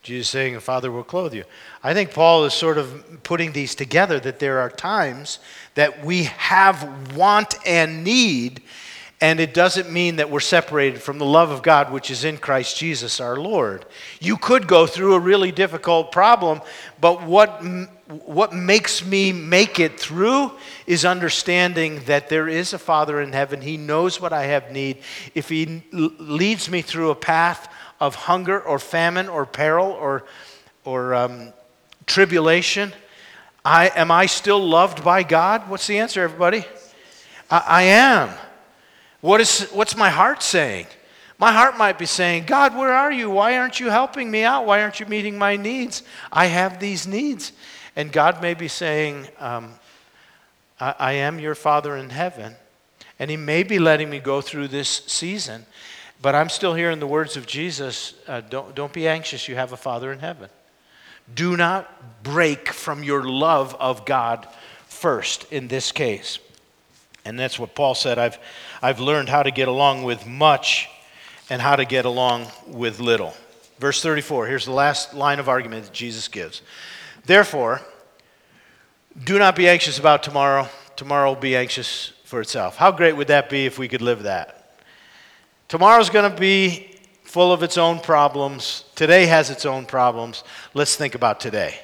Jesus 0.00 0.30
saying, 0.30 0.58
Father 0.60 0.90
will 0.90 1.04
clothe 1.04 1.34
you. 1.34 1.44
I 1.84 1.92
think 1.92 2.14
Paul 2.14 2.46
is 2.46 2.54
sort 2.54 2.78
of 2.78 3.22
putting 3.22 3.52
these 3.52 3.74
together 3.74 4.18
that 4.20 4.38
there 4.38 4.60
are 4.60 4.70
times 4.70 5.40
that 5.74 6.02
we 6.02 6.22
have 6.22 7.14
want 7.14 7.56
and 7.66 8.02
need, 8.02 8.62
and 9.20 9.40
it 9.40 9.52
doesn't 9.52 9.92
mean 9.92 10.16
that 10.16 10.30
we're 10.30 10.40
separated 10.40 11.02
from 11.02 11.18
the 11.18 11.26
love 11.26 11.50
of 11.50 11.62
God 11.62 11.92
which 11.92 12.10
is 12.10 12.24
in 12.24 12.38
Christ 12.38 12.78
Jesus 12.78 13.20
our 13.20 13.36
Lord. 13.36 13.84
You 14.20 14.38
could 14.38 14.66
go 14.66 14.86
through 14.86 15.12
a 15.16 15.20
really 15.20 15.52
difficult 15.52 16.12
problem, 16.12 16.62
but 16.98 17.24
what 17.24 17.62
what 18.26 18.52
makes 18.52 19.04
me 19.04 19.32
make 19.32 19.78
it 19.78 19.98
through 19.98 20.52
is 20.86 21.04
understanding 21.04 22.00
that 22.06 22.28
there 22.28 22.48
is 22.48 22.72
a 22.72 22.78
Father 22.78 23.20
in 23.20 23.32
heaven. 23.32 23.60
He 23.60 23.76
knows 23.76 24.20
what 24.20 24.32
I 24.32 24.44
have 24.46 24.70
need. 24.70 24.98
If 25.34 25.48
He 25.48 25.82
leads 25.92 26.70
me 26.70 26.82
through 26.82 27.10
a 27.10 27.14
path 27.14 27.72
of 28.00 28.14
hunger 28.14 28.60
or 28.60 28.78
famine 28.78 29.28
or 29.28 29.46
peril 29.46 29.86
or, 29.86 30.24
or 30.84 31.14
um, 31.14 31.52
tribulation, 32.06 32.92
I, 33.64 33.88
am 33.94 34.10
I 34.10 34.26
still 34.26 34.58
loved 34.58 35.04
by 35.04 35.22
God? 35.22 35.68
What's 35.68 35.86
the 35.86 35.98
answer, 35.98 36.22
everybody? 36.22 36.64
I, 37.50 37.64
I 37.66 37.82
am. 37.82 38.30
What 39.20 39.40
is, 39.40 39.68
what's 39.72 39.96
my 39.96 40.10
heart 40.10 40.42
saying? 40.42 40.86
My 41.42 41.50
heart 41.50 41.76
might 41.76 41.98
be 41.98 42.06
saying, 42.06 42.44
God, 42.44 42.76
where 42.76 42.94
are 42.94 43.10
you? 43.10 43.28
Why 43.28 43.58
aren't 43.58 43.80
you 43.80 43.90
helping 43.90 44.30
me 44.30 44.44
out? 44.44 44.64
Why 44.64 44.80
aren't 44.80 45.00
you 45.00 45.06
meeting 45.06 45.36
my 45.36 45.56
needs? 45.56 46.04
I 46.30 46.46
have 46.46 46.78
these 46.78 47.04
needs. 47.04 47.50
And 47.96 48.12
God 48.12 48.40
may 48.40 48.54
be 48.54 48.68
saying, 48.68 49.26
um, 49.40 49.72
I, 50.78 50.94
I 51.00 51.12
am 51.14 51.40
your 51.40 51.56
Father 51.56 51.96
in 51.96 52.10
heaven. 52.10 52.54
And 53.18 53.28
He 53.28 53.36
may 53.36 53.64
be 53.64 53.80
letting 53.80 54.08
me 54.08 54.20
go 54.20 54.40
through 54.40 54.68
this 54.68 54.88
season. 55.08 55.66
But 56.22 56.36
I'm 56.36 56.48
still 56.48 56.74
hearing 56.74 57.00
the 57.00 57.08
words 57.08 57.36
of 57.36 57.44
Jesus 57.44 58.14
uh, 58.28 58.42
don't, 58.42 58.72
don't 58.76 58.92
be 58.92 59.08
anxious, 59.08 59.48
you 59.48 59.56
have 59.56 59.72
a 59.72 59.76
Father 59.76 60.12
in 60.12 60.20
heaven. 60.20 60.48
Do 61.34 61.56
not 61.56 62.22
break 62.22 62.68
from 62.68 63.02
your 63.02 63.24
love 63.24 63.74
of 63.80 64.06
God 64.06 64.46
first 64.86 65.52
in 65.52 65.66
this 65.66 65.90
case. 65.90 66.38
And 67.24 67.36
that's 67.36 67.58
what 67.58 67.74
Paul 67.74 67.96
said. 67.96 68.16
I've, 68.16 68.38
I've 68.80 69.00
learned 69.00 69.28
how 69.28 69.42
to 69.42 69.50
get 69.50 69.66
along 69.66 70.04
with 70.04 70.24
much 70.24 70.88
and 71.52 71.60
how 71.60 71.76
to 71.76 71.84
get 71.84 72.06
along 72.06 72.46
with 72.66 72.98
little. 72.98 73.34
Verse 73.78 74.00
34, 74.02 74.46
here's 74.46 74.64
the 74.64 74.72
last 74.72 75.12
line 75.12 75.38
of 75.38 75.50
argument 75.50 75.84
that 75.84 75.92
Jesus 75.92 76.26
gives. 76.26 76.62
Therefore, 77.26 77.82
do 79.22 79.38
not 79.38 79.54
be 79.54 79.68
anxious 79.68 79.98
about 79.98 80.22
tomorrow. 80.22 80.66
Tomorrow 80.96 81.34
will 81.34 81.40
be 81.40 81.54
anxious 81.54 82.14
for 82.24 82.40
itself. 82.40 82.76
How 82.76 82.90
great 82.90 83.18
would 83.18 83.28
that 83.28 83.50
be 83.50 83.66
if 83.66 83.78
we 83.78 83.86
could 83.86 84.00
live 84.00 84.22
that? 84.22 84.80
Tomorrow's 85.68 86.08
going 86.08 86.32
to 86.32 86.40
be 86.40 86.98
full 87.22 87.52
of 87.52 87.62
its 87.62 87.76
own 87.76 88.00
problems. 88.00 88.86
Today 88.94 89.26
has 89.26 89.50
its 89.50 89.66
own 89.66 89.84
problems. 89.84 90.44
Let's 90.72 90.96
think 90.96 91.14
about 91.14 91.38
today. 91.38 91.78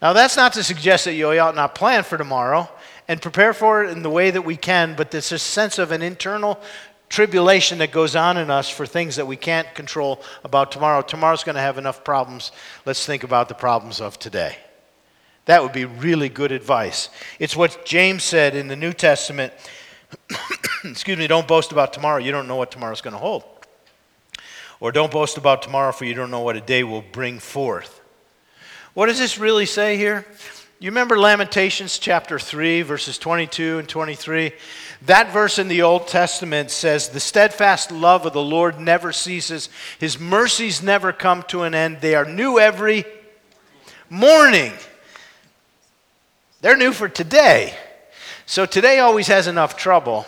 Now, 0.00 0.12
that's 0.12 0.36
not 0.36 0.52
to 0.52 0.62
suggest 0.62 1.06
that 1.06 1.14
you 1.14 1.26
ought 1.26 1.56
not 1.56 1.74
plan 1.74 2.04
for 2.04 2.16
tomorrow 2.16 2.70
and 3.08 3.20
prepare 3.20 3.54
for 3.54 3.82
it 3.82 3.90
in 3.90 4.04
the 4.04 4.10
way 4.10 4.30
that 4.30 4.42
we 4.42 4.56
can, 4.56 4.94
but 4.94 5.10
there's 5.10 5.32
a 5.32 5.38
sense 5.38 5.80
of 5.80 5.90
an 5.90 6.00
internal 6.00 6.60
tribulation 7.12 7.78
that 7.78 7.92
goes 7.92 8.16
on 8.16 8.38
in 8.38 8.50
us 8.50 8.70
for 8.70 8.86
things 8.86 9.16
that 9.16 9.26
we 9.26 9.36
can't 9.36 9.72
control 9.74 10.22
about 10.44 10.72
tomorrow. 10.72 11.02
Tomorrow's 11.02 11.44
going 11.44 11.56
to 11.56 11.60
have 11.60 11.76
enough 11.76 12.04
problems. 12.04 12.52
Let's 12.86 13.04
think 13.04 13.22
about 13.22 13.48
the 13.48 13.54
problems 13.54 14.00
of 14.00 14.18
today. 14.18 14.56
That 15.44 15.62
would 15.62 15.74
be 15.74 15.84
really 15.84 16.30
good 16.30 16.52
advice. 16.52 17.10
It's 17.38 17.54
what 17.54 17.84
James 17.84 18.22
said 18.22 18.56
in 18.56 18.68
the 18.68 18.76
New 18.76 18.94
Testament. 18.94 19.52
Excuse 20.84 21.18
me, 21.18 21.26
don't 21.26 21.46
boast 21.46 21.70
about 21.70 21.92
tomorrow. 21.92 22.18
You 22.18 22.32
don't 22.32 22.48
know 22.48 22.56
what 22.56 22.70
tomorrow's 22.70 23.02
going 23.02 23.12
to 23.12 23.18
hold. 23.18 23.44
Or 24.80 24.90
don't 24.90 25.12
boast 25.12 25.36
about 25.36 25.60
tomorrow, 25.60 25.92
for 25.92 26.06
you 26.06 26.14
don't 26.14 26.30
know 26.30 26.40
what 26.40 26.56
a 26.56 26.62
day 26.62 26.82
will 26.82 27.04
bring 27.12 27.38
forth. 27.38 28.00
What 28.94 29.06
does 29.06 29.18
this 29.18 29.38
really 29.38 29.66
say 29.66 29.98
here? 29.98 30.24
You 30.82 30.90
remember 30.90 31.16
Lamentations 31.16 31.96
chapter 31.96 32.40
3, 32.40 32.82
verses 32.82 33.16
22 33.16 33.78
and 33.78 33.88
23? 33.88 34.50
That 35.02 35.32
verse 35.32 35.60
in 35.60 35.68
the 35.68 35.82
Old 35.82 36.08
Testament 36.08 36.72
says, 36.72 37.10
The 37.10 37.20
steadfast 37.20 37.92
love 37.92 38.26
of 38.26 38.32
the 38.32 38.42
Lord 38.42 38.80
never 38.80 39.12
ceases, 39.12 39.68
His 40.00 40.18
mercies 40.18 40.82
never 40.82 41.12
come 41.12 41.44
to 41.44 41.62
an 41.62 41.72
end. 41.72 42.00
They 42.00 42.16
are 42.16 42.24
new 42.24 42.58
every 42.58 43.04
morning. 44.10 44.72
They're 46.62 46.76
new 46.76 46.90
for 46.90 47.08
today. 47.08 47.76
So 48.44 48.66
today 48.66 48.98
always 48.98 49.28
has 49.28 49.46
enough 49.46 49.76
trouble, 49.76 50.26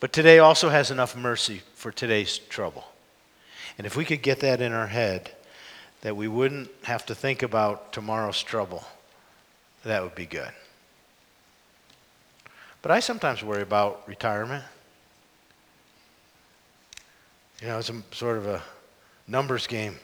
but 0.00 0.14
today 0.14 0.38
also 0.38 0.70
has 0.70 0.90
enough 0.90 1.14
mercy 1.14 1.60
for 1.74 1.92
today's 1.92 2.38
trouble. 2.38 2.84
And 3.76 3.86
if 3.86 3.98
we 3.98 4.06
could 4.06 4.22
get 4.22 4.40
that 4.40 4.62
in 4.62 4.72
our 4.72 4.86
head, 4.86 5.32
that 6.00 6.16
we 6.16 6.26
wouldn't 6.26 6.70
have 6.84 7.04
to 7.04 7.14
think 7.14 7.42
about 7.42 7.92
tomorrow's 7.92 8.42
trouble, 8.42 8.82
that 9.84 10.02
would 10.02 10.14
be 10.14 10.26
good. 10.26 10.50
But 12.82 12.90
I 12.90 13.00
sometimes 13.00 13.42
worry 13.42 13.62
about 13.62 14.06
retirement. 14.06 14.64
You 17.60 17.68
know, 17.68 17.78
it's 17.78 17.88
a, 17.88 18.02
sort 18.12 18.36
of 18.36 18.46
a 18.46 18.62
numbers 19.26 19.66
game. 19.66 19.96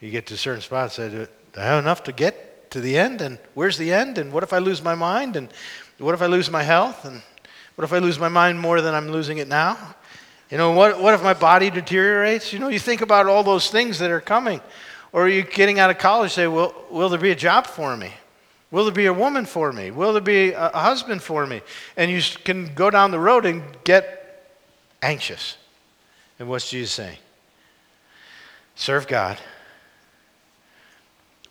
You 0.00 0.10
get 0.10 0.26
to 0.26 0.36
certain 0.36 0.60
spot, 0.60 0.92
say, 0.92 1.08
do 1.08 1.26
I 1.56 1.62
have 1.62 1.82
enough 1.82 2.02
to 2.04 2.12
get 2.12 2.70
to 2.72 2.80
the 2.80 2.98
end? 2.98 3.22
And 3.22 3.38
where's 3.54 3.78
the 3.78 3.92
end? 3.92 4.18
And 4.18 4.32
what 4.32 4.42
if 4.42 4.52
I 4.52 4.58
lose 4.58 4.82
my 4.82 4.94
mind? 4.94 5.36
And 5.36 5.48
what 5.98 6.14
if 6.14 6.20
I 6.20 6.26
lose 6.26 6.50
my 6.50 6.62
health? 6.62 7.04
And 7.04 7.22
what 7.76 7.84
if 7.84 7.92
I 7.92 7.98
lose 7.98 8.18
my 8.18 8.28
mind 8.28 8.60
more 8.60 8.80
than 8.80 8.94
I'm 8.94 9.10
losing 9.10 9.38
it 9.38 9.48
now? 9.48 9.94
You 10.50 10.58
know, 10.58 10.72
what, 10.72 11.00
what 11.00 11.14
if 11.14 11.22
my 11.22 11.32
body 11.32 11.70
deteriorates? 11.70 12.52
You 12.52 12.58
know, 12.58 12.68
you 12.68 12.78
think 12.78 13.00
about 13.00 13.26
all 13.26 13.42
those 13.42 13.70
things 13.70 13.98
that 14.00 14.10
are 14.10 14.20
coming. 14.20 14.60
Or 15.12 15.24
are 15.24 15.28
you 15.28 15.44
getting 15.44 15.78
out 15.78 15.90
of 15.90 15.96
college 15.96 16.32
say, 16.32 16.46
well, 16.46 16.74
will 16.90 17.08
there 17.08 17.18
be 17.18 17.30
a 17.30 17.36
job 17.36 17.66
for 17.66 17.96
me? 17.96 18.12
Will 18.72 18.84
there 18.84 18.94
be 18.94 19.06
a 19.06 19.12
woman 19.12 19.44
for 19.44 19.70
me? 19.70 19.90
Will 19.90 20.14
there 20.14 20.22
be 20.22 20.52
a 20.52 20.70
husband 20.70 21.22
for 21.22 21.46
me? 21.46 21.60
And 21.96 22.10
you 22.10 22.22
can 22.42 22.74
go 22.74 22.88
down 22.88 23.10
the 23.10 23.20
road 23.20 23.44
and 23.44 23.62
get 23.84 24.50
anxious. 25.02 25.58
And 26.38 26.48
what's 26.48 26.70
Jesus 26.70 26.92
saying? 26.92 27.18
Serve 28.74 29.06
God. 29.06 29.38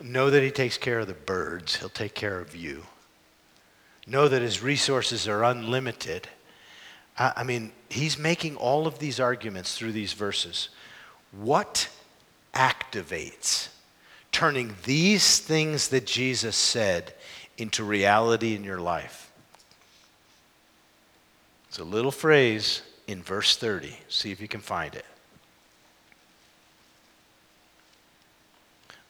Know 0.01 0.31
that 0.31 0.41
He 0.41 0.49
takes 0.49 0.79
care 0.79 0.99
of 0.99 1.07
the 1.07 1.13
birds, 1.13 1.75
He'll 1.75 1.89
take 1.89 2.15
care 2.15 2.39
of 2.39 2.55
you. 2.55 2.83
Know 4.07 4.27
that 4.27 4.41
His 4.41 4.63
resources 4.63 5.27
are 5.27 5.43
unlimited. 5.43 6.27
I 7.19 7.43
mean, 7.43 7.71
He's 7.87 8.17
making 8.17 8.55
all 8.55 8.87
of 8.87 8.97
these 8.97 9.19
arguments 9.19 9.77
through 9.77 9.91
these 9.91 10.13
verses. 10.13 10.69
What 11.31 11.87
activates 12.55 13.67
turning 14.31 14.75
these 14.83 15.39
things 15.39 15.89
that 15.89 16.05
Jesus 16.05 16.55
said 16.55 17.13
into 17.57 17.83
reality 17.83 18.55
in 18.55 18.63
your 18.63 18.79
life? 18.79 19.31
It's 21.69 21.79
a 21.79 21.83
little 21.83 22.11
phrase 22.11 22.81
in 23.07 23.23
verse 23.23 23.55
30. 23.55 23.95
See 24.09 24.31
if 24.31 24.41
you 24.41 24.47
can 24.47 24.61
find 24.61 24.93
it. 24.95 25.05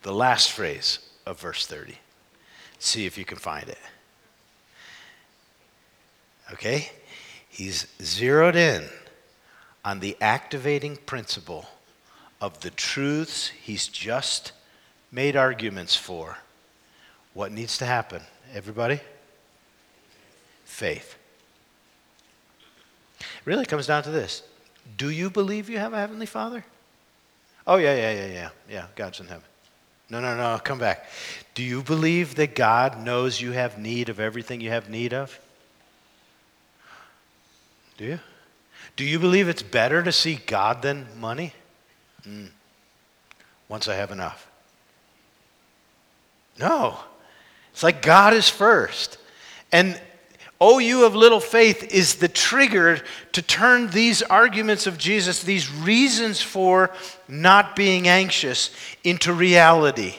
The 0.03 0.13
last 0.13 0.51
phrase 0.51 0.99
of 1.25 1.39
verse 1.39 1.65
30. 1.65 1.97
See 2.79 3.05
if 3.05 3.17
you 3.17 3.25
can 3.25 3.37
find 3.37 3.67
it. 3.69 3.77
Okay? 6.53 6.91
He's 7.49 7.87
zeroed 8.01 8.55
in 8.55 8.85
on 9.83 9.99
the 9.99 10.17
activating 10.21 10.97
principle 10.97 11.65
of 12.39 12.61
the 12.61 12.69
truths 12.69 13.49
he's 13.49 13.87
just 13.87 14.51
made 15.11 15.35
arguments 15.35 15.95
for. 15.95 16.37
What 17.33 17.51
needs 17.51 17.77
to 17.79 17.85
happen? 17.85 18.21
Everybody? 18.53 18.99
Faith. 20.65 21.15
It 23.19 23.25
really 23.45 23.65
comes 23.65 23.87
down 23.87 24.03
to 24.03 24.11
this 24.11 24.43
Do 24.97 25.09
you 25.09 25.29
believe 25.29 25.69
you 25.69 25.77
have 25.77 25.93
a 25.93 25.97
Heavenly 25.97 26.25
Father? 26.25 26.65
Oh, 27.67 27.77
yeah, 27.77 27.95
yeah, 27.95 28.11
yeah, 28.11 28.33
yeah. 28.33 28.49
Yeah, 28.69 28.85
God's 28.95 29.19
in 29.19 29.27
heaven. 29.27 29.43
No, 30.09 30.19
no, 30.19 30.35
no, 30.35 30.59
come 30.59 30.79
back. 30.79 31.05
Do 31.53 31.63
you 31.63 31.83
believe 31.83 32.35
that 32.35 32.55
God 32.55 33.01
knows 33.01 33.39
you 33.39 33.51
have 33.51 33.77
need 33.77 34.09
of 34.09 34.19
everything 34.19 34.59
you 34.59 34.69
have 34.69 34.89
need 34.89 35.13
of? 35.13 35.39
Do 37.97 38.05
you? 38.05 38.19
Do 38.95 39.05
you 39.05 39.19
believe 39.19 39.47
it's 39.47 39.63
better 39.63 40.03
to 40.03 40.11
see 40.11 40.35
God 40.35 40.81
than 40.81 41.07
money? 41.19 41.53
Mm. 42.27 42.49
Once 43.69 43.87
I 43.87 43.95
have 43.95 44.11
enough. 44.11 44.50
No. 46.61 46.97
It's 47.73 47.83
like 47.83 48.01
God 48.01 48.33
is 48.33 48.47
first. 48.47 49.17
And 49.71 49.99
Oh, 50.63 50.77
you 50.77 51.05
of 51.07 51.15
little 51.15 51.39
faith 51.39 51.91
is 51.91 52.17
the 52.17 52.27
trigger 52.27 53.01
to 53.31 53.41
turn 53.41 53.89
these 53.89 54.21
arguments 54.21 54.85
of 54.85 54.95
Jesus, 54.95 55.41
these 55.41 55.73
reasons 55.73 56.39
for 56.39 56.91
not 57.27 57.75
being 57.75 58.07
anxious, 58.07 58.69
into 59.03 59.33
reality. 59.33 60.13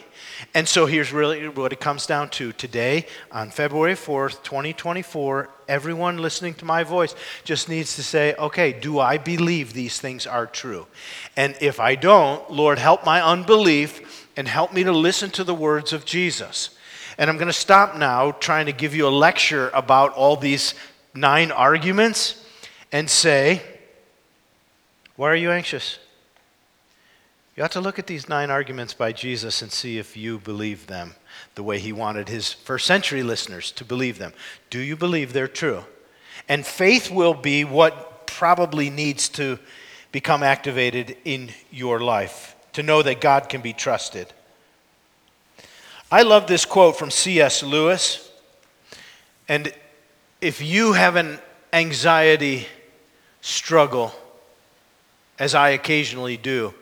And 0.53 0.67
so 0.67 0.87
here's 0.87 1.13
really 1.13 1.49
what 1.49 1.73
it 1.73 1.79
comes 1.79 2.07
down 2.07 2.29
to. 2.31 2.53
Today, 2.53 3.07
on 3.31 3.51
February 3.51 3.95
4th, 3.95 4.43
2024, 4.43 5.49
everyone 5.69 6.19
listening 6.19 6.55
to 6.55 6.65
my 6.65 6.83
voice 6.83 7.15
just 7.45 7.69
needs 7.69 7.95
to 7.95 8.03
say, 8.03 8.35
okay, 8.35 8.73
do 8.73 8.99
I 8.99 9.19
believe 9.19 9.73
these 9.73 10.01
things 10.01 10.27
are 10.27 10.47
true? 10.47 10.89
And 11.37 11.55
if 11.61 11.79
I 11.79 11.95
don't, 11.95 12.51
Lord, 12.51 12.81
help 12.81 13.07
my 13.07 13.23
unbelief 13.23 14.22
and 14.37 14.49
help 14.49 14.73
me 14.73 14.85
to 14.85 14.92
listen 14.92 15.31
to 15.31 15.45
the 15.45 15.55
words 15.55 15.92
of 15.92 16.05
Jesus. 16.05 16.71
And 17.18 17.29
I'm 17.29 17.37
going 17.37 17.49
to 17.49 17.53
stop 17.53 17.97
now 17.97 18.33
trying 18.33 18.66
to 18.66 18.73
give 18.73 18.95
you 18.95 19.07
a 19.07 19.11
lecture 19.11 19.71
about 19.75 20.14
all 20.14 20.37
these 20.37 20.75
nine 21.14 21.53
arguments 21.53 22.45
and 22.90 23.09
say, 23.09 23.62
Why 25.16 25.31
are 25.31 25.37
you 25.37 25.51
anxious? 25.51 25.99
You 27.57 27.64
ought 27.64 27.73
to 27.73 27.83
look 27.83 27.99
at 27.99 28.07
these 28.07 28.31
nine 28.31 28.51
arguments 28.51 28.95
by 28.95 29.12
Jesus 29.12 29.61
and 29.61 29.71
see 29.71 29.99
if 29.99 30.16
you 30.16 30.38
believe 30.38 30.87
them 30.87 31.14
the 31.55 31.62
way 31.62 31.79
he 31.79 31.92
wanted 31.92 32.31
his 32.31 32.51
first 32.51 32.87
century 32.87 33.23
listeners 33.23 33.71
to 33.73 33.85
believe 33.85 34.16
them. 34.16 34.33
Do 34.71 34.79
you 34.79 34.97
believe 34.97 35.33
they're 35.33 35.49
true? 35.49 35.85
And 36.49 36.64
faith 36.64 37.11
will 37.11 37.35
be 37.35 37.64
what 37.64 38.27
probably 38.27 38.88
needs 38.88 39.29
to 39.31 39.59
become 40.12 40.42
activated 40.42 41.16
in 41.25 41.51
your 41.71 42.01
life 42.01 42.52
to 42.73 42.83
know 42.83 43.03
that 43.03 43.21
God 43.21 43.49
can 43.49 43.61
be 43.61 43.73
trusted. 43.73 44.33
I 46.11 46.23
love 46.23 46.47
this 46.47 46.65
quote 46.65 46.99
from 46.99 47.11
C.S. 47.11 47.63
Lewis. 47.63 48.31
And 49.49 49.73
if 50.41 50.61
you 50.61 50.93
have 50.93 51.17
an 51.17 51.39
anxiety 51.73 52.67
struggle, 53.41 54.13
as 55.39 55.55
I 55.55 55.71
occasionally 55.71 56.37
do, 56.37 56.75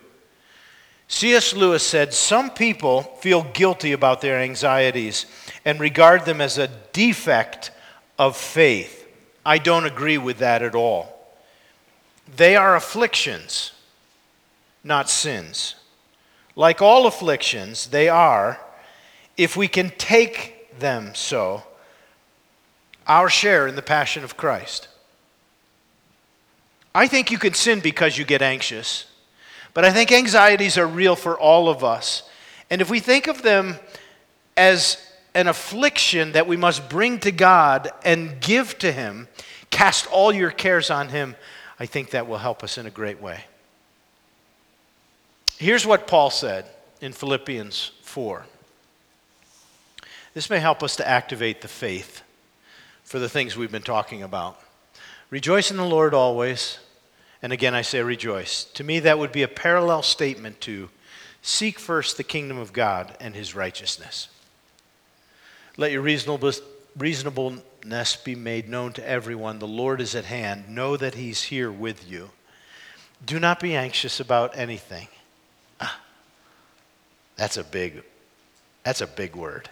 C.S. 1.07 1.53
Lewis 1.53 1.85
said, 1.85 2.13
Some 2.13 2.49
people 2.49 3.03
feel 3.19 3.43
guilty 3.43 3.91
about 3.91 4.21
their 4.21 4.39
anxieties 4.39 5.25
and 5.65 5.79
regard 5.79 6.25
them 6.25 6.39
as 6.39 6.57
a 6.57 6.69
defect 6.93 7.71
of 8.17 8.37
faith. 8.37 9.05
I 9.45 9.57
don't 9.57 9.85
agree 9.85 10.17
with 10.17 10.37
that 10.37 10.61
at 10.61 10.75
all. 10.75 11.17
They 12.35 12.55
are 12.55 12.75
afflictions, 12.75 13.73
not 14.83 15.09
sins. 15.09 15.75
Like 16.55 16.81
all 16.81 17.07
afflictions, 17.07 17.87
they 17.87 18.09
are 18.09 18.59
if 19.37 19.55
we 19.55 19.67
can 19.67 19.89
take 19.97 20.79
them 20.79 21.15
so, 21.15 21.63
our 23.07 23.29
share 23.29 23.67
in 23.67 23.75
the 23.75 23.81
passion 23.81 24.23
of 24.23 24.37
Christ. 24.37 24.87
I 26.93 27.07
think 27.07 27.31
you 27.31 27.37
can 27.37 27.53
sin 27.53 27.79
because 27.79 28.17
you 28.17 28.25
get 28.25 28.41
anxious, 28.41 29.05
but 29.73 29.85
I 29.85 29.91
think 29.91 30.11
anxieties 30.11 30.77
are 30.77 30.85
real 30.85 31.15
for 31.15 31.39
all 31.39 31.69
of 31.69 31.83
us. 31.83 32.29
And 32.69 32.81
if 32.81 32.89
we 32.89 32.99
think 32.99 33.27
of 33.27 33.41
them 33.41 33.77
as 34.57 34.97
an 35.33 35.47
affliction 35.47 36.33
that 36.33 36.47
we 36.47 36.57
must 36.57 36.89
bring 36.89 37.19
to 37.19 37.31
God 37.31 37.89
and 38.03 38.39
give 38.41 38.77
to 38.79 38.91
Him, 38.91 39.29
cast 39.69 40.07
all 40.07 40.33
your 40.33 40.51
cares 40.51 40.89
on 40.89 41.09
Him, 41.09 41.35
I 41.79 41.85
think 41.85 42.11
that 42.11 42.27
will 42.27 42.37
help 42.37 42.63
us 42.63 42.77
in 42.77 42.85
a 42.85 42.91
great 42.91 43.21
way. 43.21 43.45
Here's 45.61 45.85
what 45.85 46.07
Paul 46.07 46.31
said 46.31 46.65
in 47.01 47.13
Philippians 47.13 47.91
4. 48.01 48.47
This 50.33 50.49
may 50.49 50.57
help 50.57 50.81
us 50.81 50.95
to 50.95 51.07
activate 51.07 51.61
the 51.61 51.67
faith 51.67 52.23
for 53.03 53.19
the 53.19 53.29
things 53.29 53.55
we've 53.55 53.71
been 53.71 53.83
talking 53.83 54.23
about. 54.23 54.59
Rejoice 55.29 55.69
in 55.69 55.77
the 55.77 55.85
Lord 55.85 56.15
always. 56.15 56.79
And 57.43 57.53
again, 57.53 57.75
I 57.75 57.83
say 57.83 58.01
rejoice. 58.01 58.63
To 58.73 58.83
me, 58.83 59.01
that 59.01 59.19
would 59.19 59.31
be 59.31 59.43
a 59.43 59.47
parallel 59.47 60.01
statement 60.01 60.61
to 60.61 60.89
seek 61.43 61.77
first 61.77 62.17
the 62.17 62.23
kingdom 62.23 62.57
of 62.57 62.73
God 62.73 63.15
and 63.19 63.35
his 63.35 63.53
righteousness. 63.53 64.29
Let 65.77 65.91
your 65.91 66.01
reasonableness 66.01 68.15
be 68.15 68.33
made 68.33 68.67
known 68.67 68.93
to 68.93 69.07
everyone. 69.07 69.59
The 69.59 69.67
Lord 69.67 70.01
is 70.01 70.15
at 70.15 70.25
hand. 70.25 70.69
Know 70.69 70.97
that 70.97 71.13
he's 71.13 71.43
here 71.43 71.71
with 71.71 72.09
you. 72.09 72.31
Do 73.23 73.39
not 73.39 73.59
be 73.59 73.75
anxious 73.75 74.19
about 74.19 74.57
anything. 74.57 75.07
That's 77.41 77.57
a 77.57 77.63
big 77.63 78.03
that's 78.83 79.01
a 79.01 79.07
big 79.07 79.35
word. 79.35 79.67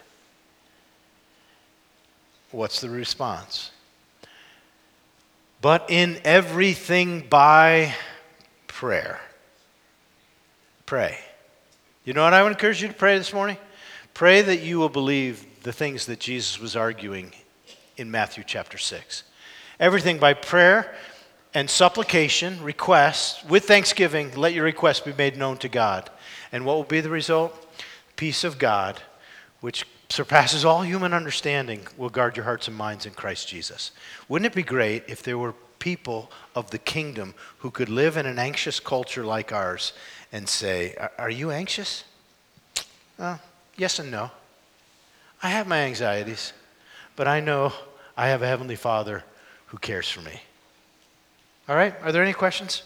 What's 2.50 2.80
the 2.80 2.90
response? 2.90 3.70
But 5.62 5.86
in 5.88 6.18
everything 6.24 7.28
by 7.30 7.94
prayer. 8.66 9.20
Pray. 10.84 11.16
You 12.04 12.12
know 12.12 12.24
what 12.24 12.34
I 12.34 12.42
would 12.42 12.50
encourage 12.50 12.82
you 12.82 12.88
to 12.88 12.94
pray 12.94 13.16
this 13.16 13.32
morning? 13.32 13.56
Pray 14.14 14.42
that 14.42 14.62
you 14.62 14.80
will 14.80 14.88
believe 14.88 15.46
the 15.62 15.72
things 15.72 16.06
that 16.06 16.18
Jesus 16.18 16.58
was 16.58 16.74
arguing 16.74 17.32
in 17.96 18.10
Matthew 18.10 18.42
chapter 18.44 18.78
6. 18.78 19.22
Everything 19.78 20.18
by 20.18 20.34
prayer 20.34 20.92
and 21.54 21.70
supplication, 21.70 22.60
request, 22.64 23.48
with 23.48 23.66
thanksgiving, 23.66 24.34
let 24.34 24.54
your 24.54 24.64
request 24.64 25.04
be 25.04 25.12
made 25.12 25.36
known 25.36 25.56
to 25.58 25.68
God. 25.68 26.10
And 26.52 26.64
what 26.64 26.76
will 26.76 26.84
be 26.84 27.00
the 27.00 27.10
result? 27.10 27.66
Peace 28.16 28.44
of 28.44 28.58
God, 28.58 29.00
which 29.60 29.86
surpasses 30.08 30.64
all 30.64 30.82
human 30.82 31.14
understanding, 31.14 31.86
will 31.96 32.10
guard 32.10 32.36
your 32.36 32.44
hearts 32.44 32.68
and 32.68 32.76
minds 32.76 33.06
in 33.06 33.12
Christ 33.12 33.48
Jesus. 33.48 33.92
Wouldn't 34.28 34.52
it 34.52 34.56
be 34.56 34.62
great 34.62 35.04
if 35.06 35.22
there 35.22 35.38
were 35.38 35.54
people 35.78 36.30
of 36.54 36.70
the 36.70 36.78
kingdom 36.78 37.34
who 37.58 37.70
could 37.70 37.88
live 37.88 38.16
in 38.16 38.26
an 38.26 38.38
anxious 38.38 38.78
culture 38.80 39.24
like 39.24 39.52
ours 39.52 39.92
and 40.32 40.48
say, 40.48 40.94
Are 41.18 41.30
you 41.30 41.50
anxious? 41.50 42.04
Well, 43.18 43.40
yes 43.76 43.98
and 43.98 44.10
no. 44.10 44.30
I 45.42 45.50
have 45.50 45.66
my 45.66 45.78
anxieties, 45.78 46.52
but 47.16 47.26
I 47.26 47.40
know 47.40 47.72
I 48.16 48.28
have 48.28 48.42
a 48.42 48.46
Heavenly 48.46 48.76
Father 48.76 49.24
who 49.66 49.78
cares 49.78 50.08
for 50.08 50.20
me. 50.20 50.42
All 51.68 51.76
right, 51.76 51.94
are 52.02 52.12
there 52.12 52.22
any 52.22 52.32
questions? 52.32 52.82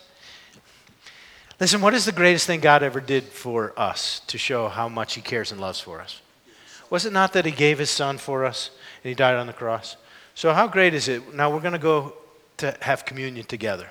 Listen, 1.61 1.81
what 1.81 1.95
is 1.95 2.05
the 2.05 2.13
greatest 2.13 2.47
thing 2.47 2.61
God 2.61 2.83
ever 2.83 3.01
did 3.01 3.25
for 3.25 3.73
us 3.79 4.21
to 4.27 4.39
show 4.39 4.69
how 4.69 4.89
much 4.89 5.15
He 5.15 5.21
cares 5.21 5.53
and 5.53 5.61
loves 5.61 5.81
for 5.81 6.01
us? 6.01 6.21
Was 6.91 7.07
it 7.07 7.13
not 7.13 7.33
that 7.35 7.45
He 7.45 7.53
gave 7.53 7.79
His 7.79 7.91
Son 7.91 8.19
for 8.19 8.45
us 8.45 8.71
and 9.03 9.09
He 9.09 9.15
died 9.15 9.37
on 9.37 9.47
the 9.47 9.53
cross? 9.53 9.97
So, 10.35 10.53
how 10.53 10.67
great 10.67 10.95
is 10.95 11.07
it? 11.07 11.35
Now, 11.35 11.51
we're 11.51 11.61
going 11.61 11.73
to 11.73 11.79
go 11.79 12.15
to 12.57 12.77
have 12.81 13.05
communion 13.05 13.47
together. 13.47 13.89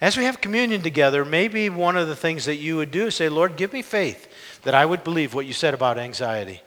As 0.00 0.16
we 0.16 0.24
have 0.24 0.40
communion 0.40 0.82
together, 0.82 1.24
maybe 1.24 1.68
one 1.70 1.96
of 1.96 2.08
the 2.08 2.16
things 2.16 2.44
that 2.44 2.56
you 2.56 2.76
would 2.76 2.90
do 2.90 3.06
is 3.06 3.14
say, 3.14 3.28
Lord, 3.28 3.56
give 3.56 3.72
me 3.72 3.82
faith 3.82 4.28
that 4.62 4.74
I 4.74 4.84
would 4.84 5.02
believe 5.02 5.34
what 5.34 5.46
you 5.46 5.52
said 5.52 5.74
about 5.74 5.98
anxiety. 5.98 6.62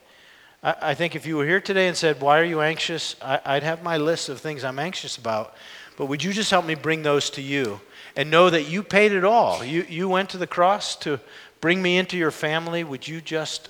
I, 0.64 0.96
think 0.96 1.16
if 1.16 1.26
you 1.26 1.38
were 1.38 1.46
here 1.46 1.62
today 1.62 1.88
and 1.88 1.96
said, 1.96 2.20
Why 2.20 2.40
are 2.40 2.44
you 2.44 2.62
anxious? 2.62 3.16
I'd 3.22 3.64
have 3.64 3.84
my 3.84 3.98
list 3.98 4.28
of 4.28 4.42
things 4.42 4.64
I'm 4.64 4.80
anxious 4.80 5.16
about. 5.16 5.56
But 5.98 6.08
would 6.08 6.24
you 6.24 6.34
just 6.34 6.52
help 6.52 6.66
me 6.66 6.76
bring 6.76 7.04
those 7.04 7.30
to 7.32 7.42
you 7.42 7.80
and 8.18 8.32
know 8.32 8.50
that 8.50 8.64
you 8.64 8.84
paid 8.84 9.14
it 9.14 9.24
all? 9.24 9.64
You, 9.64 9.86
you 9.88 10.10
went 10.10 10.32
to 10.32 10.38
the 10.38 10.48
cross 10.48 10.96
to 10.98 11.20
bring 11.62 11.82
me 11.82 11.98
into 11.98 12.18
your 12.18 12.32
family. 12.32 12.84
Would 12.84 13.08
you 13.08 13.22
just 13.22 13.70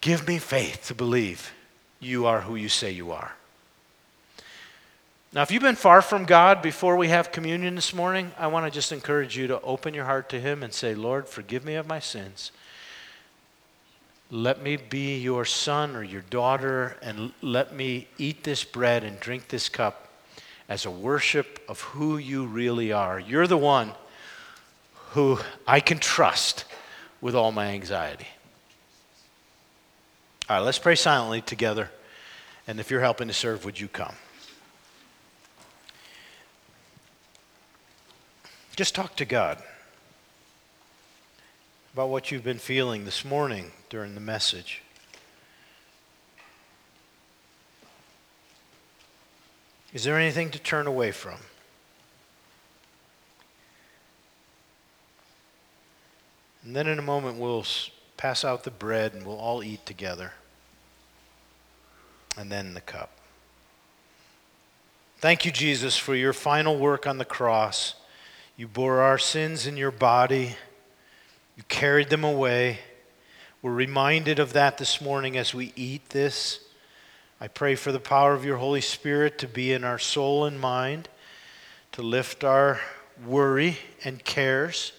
give 0.00 0.26
me 0.26 0.38
faith 0.38 0.86
to 0.86 0.94
believe 0.94 1.52
you 2.00 2.24
are 2.24 2.42
who 2.42 2.54
you 2.54 2.68
say 2.68 2.92
you 2.92 3.10
are? 3.10 3.34
Now, 5.34 5.42
if 5.42 5.50
you've 5.50 5.62
been 5.62 5.76
far 5.76 6.00
from 6.00 6.24
God 6.24 6.62
before 6.62 6.96
we 6.96 7.08
have 7.08 7.32
communion 7.32 7.74
this 7.74 7.92
morning, 7.92 8.32
I 8.38 8.46
want 8.46 8.64
to 8.64 8.70
just 8.70 8.92
encourage 8.92 9.36
you 9.36 9.48
to 9.48 9.60
open 9.60 9.92
your 9.92 10.06
heart 10.06 10.30
to 10.30 10.40
Him 10.40 10.62
and 10.62 10.72
say, 10.72 10.94
Lord, 10.94 11.28
forgive 11.28 11.66
me 11.66 11.74
of 11.74 11.86
my 11.86 11.98
sins. 11.98 12.50
Let 14.30 14.62
me 14.62 14.76
be 14.76 15.18
your 15.18 15.44
son 15.44 15.96
or 15.96 16.02
your 16.02 16.22
daughter, 16.22 16.96
and 17.02 17.32
let 17.42 17.74
me 17.74 18.06
eat 18.16 18.44
this 18.44 18.64
bread 18.64 19.04
and 19.04 19.18
drink 19.20 19.48
this 19.48 19.68
cup 19.68 20.07
as 20.68 20.84
a 20.84 20.90
worship 20.90 21.60
of 21.68 21.80
who 21.80 22.18
you 22.18 22.46
really 22.46 22.92
are. 22.92 23.18
You're 23.18 23.46
the 23.46 23.56
one 23.56 23.92
who 25.10 25.38
I 25.66 25.80
can 25.80 25.98
trust 25.98 26.64
with 27.20 27.34
all 27.34 27.52
my 27.52 27.68
anxiety. 27.68 28.28
All 30.48 30.56
right, 30.56 30.64
let's 30.64 30.78
pray 30.78 30.94
silently 30.94 31.40
together. 31.40 31.90
And 32.66 32.80
if 32.80 32.90
you're 32.90 33.00
helping 33.00 33.28
to 33.28 33.34
serve, 33.34 33.64
would 33.64 33.80
you 33.80 33.88
come? 33.88 34.14
Just 38.76 38.94
talk 38.94 39.16
to 39.16 39.24
God 39.24 39.62
about 41.94 42.10
what 42.10 42.30
you've 42.30 42.44
been 42.44 42.58
feeling 42.58 43.04
this 43.04 43.24
morning 43.24 43.72
during 43.90 44.14
the 44.14 44.20
message. 44.20 44.82
Is 49.92 50.04
there 50.04 50.18
anything 50.18 50.50
to 50.50 50.58
turn 50.58 50.86
away 50.86 51.12
from? 51.12 51.38
And 56.64 56.76
then 56.76 56.86
in 56.86 56.98
a 56.98 57.02
moment, 57.02 57.38
we'll 57.38 57.64
pass 58.16 58.44
out 58.44 58.64
the 58.64 58.70
bread 58.70 59.14
and 59.14 59.24
we'll 59.24 59.38
all 59.38 59.62
eat 59.62 59.86
together. 59.86 60.32
And 62.36 62.52
then 62.52 62.74
the 62.74 62.80
cup. 62.80 63.10
Thank 65.18 65.44
you, 65.44 65.50
Jesus, 65.50 65.96
for 65.96 66.14
your 66.14 66.32
final 66.32 66.78
work 66.78 67.06
on 67.06 67.18
the 67.18 67.24
cross 67.24 67.94
you 68.58 68.66
bore 68.66 69.00
our 69.00 69.18
sins 69.18 69.68
in 69.68 69.76
your 69.76 69.92
body, 69.92 70.56
you 71.56 71.62
carried 71.68 72.10
them 72.10 72.24
away. 72.24 72.80
We're 73.62 73.72
reminded 73.72 74.40
of 74.40 74.52
that 74.52 74.78
this 74.78 75.00
morning 75.00 75.36
as 75.36 75.54
we 75.54 75.72
eat 75.76 76.08
this. 76.08 76.64
I 77.40 77.48
pray 77.48 77.76
for 77.76 77.92
the 77.92 78.00
power 78.00 78.34
of 78.34 78.44
your 78.44 78.56
Holy 78.56 78.80
Spirit 78.80 79.38
to 79.38 79.46
be 79.46 79.72
in 79.72 79.84
our 79.84 79.98
soul 79.98 80.44
and 80.44 80.58
mind, 80.58 81.08
to 81.92 82.02
lift 82.02 82.42
our 82.42 82.80
worry 83.24 83.78
and 84.04 84.24
cares 84.24 84.92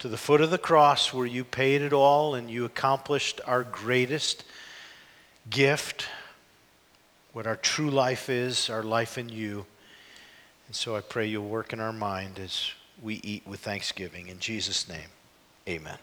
to 0.00 0.08
the 0.08 0.16
foot 0.16 0.40
of 0.40 0.50
the 0.50 0.58
cross 0.58 1.12
where 1.12 1.26
you 1.26 1.44
paid 1.44 1.82
it 1.82 1.92
all 1.92 2.34
and 2.34 2.50
you 2.50 2.64
accomplished 2.64 3.40
our 3.46 3.62
greatest 3.62 4.44
gift, 5.48 6.08
what 7.32 7.46
our 7.46 7.56
true 7.56 7.90
life 7.90 8.28
is, 8.28 8.68
our 8.70 8.82
life 8.82 9.18
in 9.18 9.28
you. 9.28 9.66
And 10.66 10.74
so 10.74 10.96
I 10.96 11.00
pray 11.00 11.26
you'll 11.26 11.48
work 11.48 11.72
in 11.72 11.80
our 11.80 11.92
mind 11.92 12.38
as 12.38 12.72
we 13.02 13.20
eat 13.22 13.46
with 13.46 13.60
thanksgiving. 13.60 14.28
In 14.28 14.38
Jesus' 14.40 14.88
name, 14.88 15.08
amen. 15.68 15.98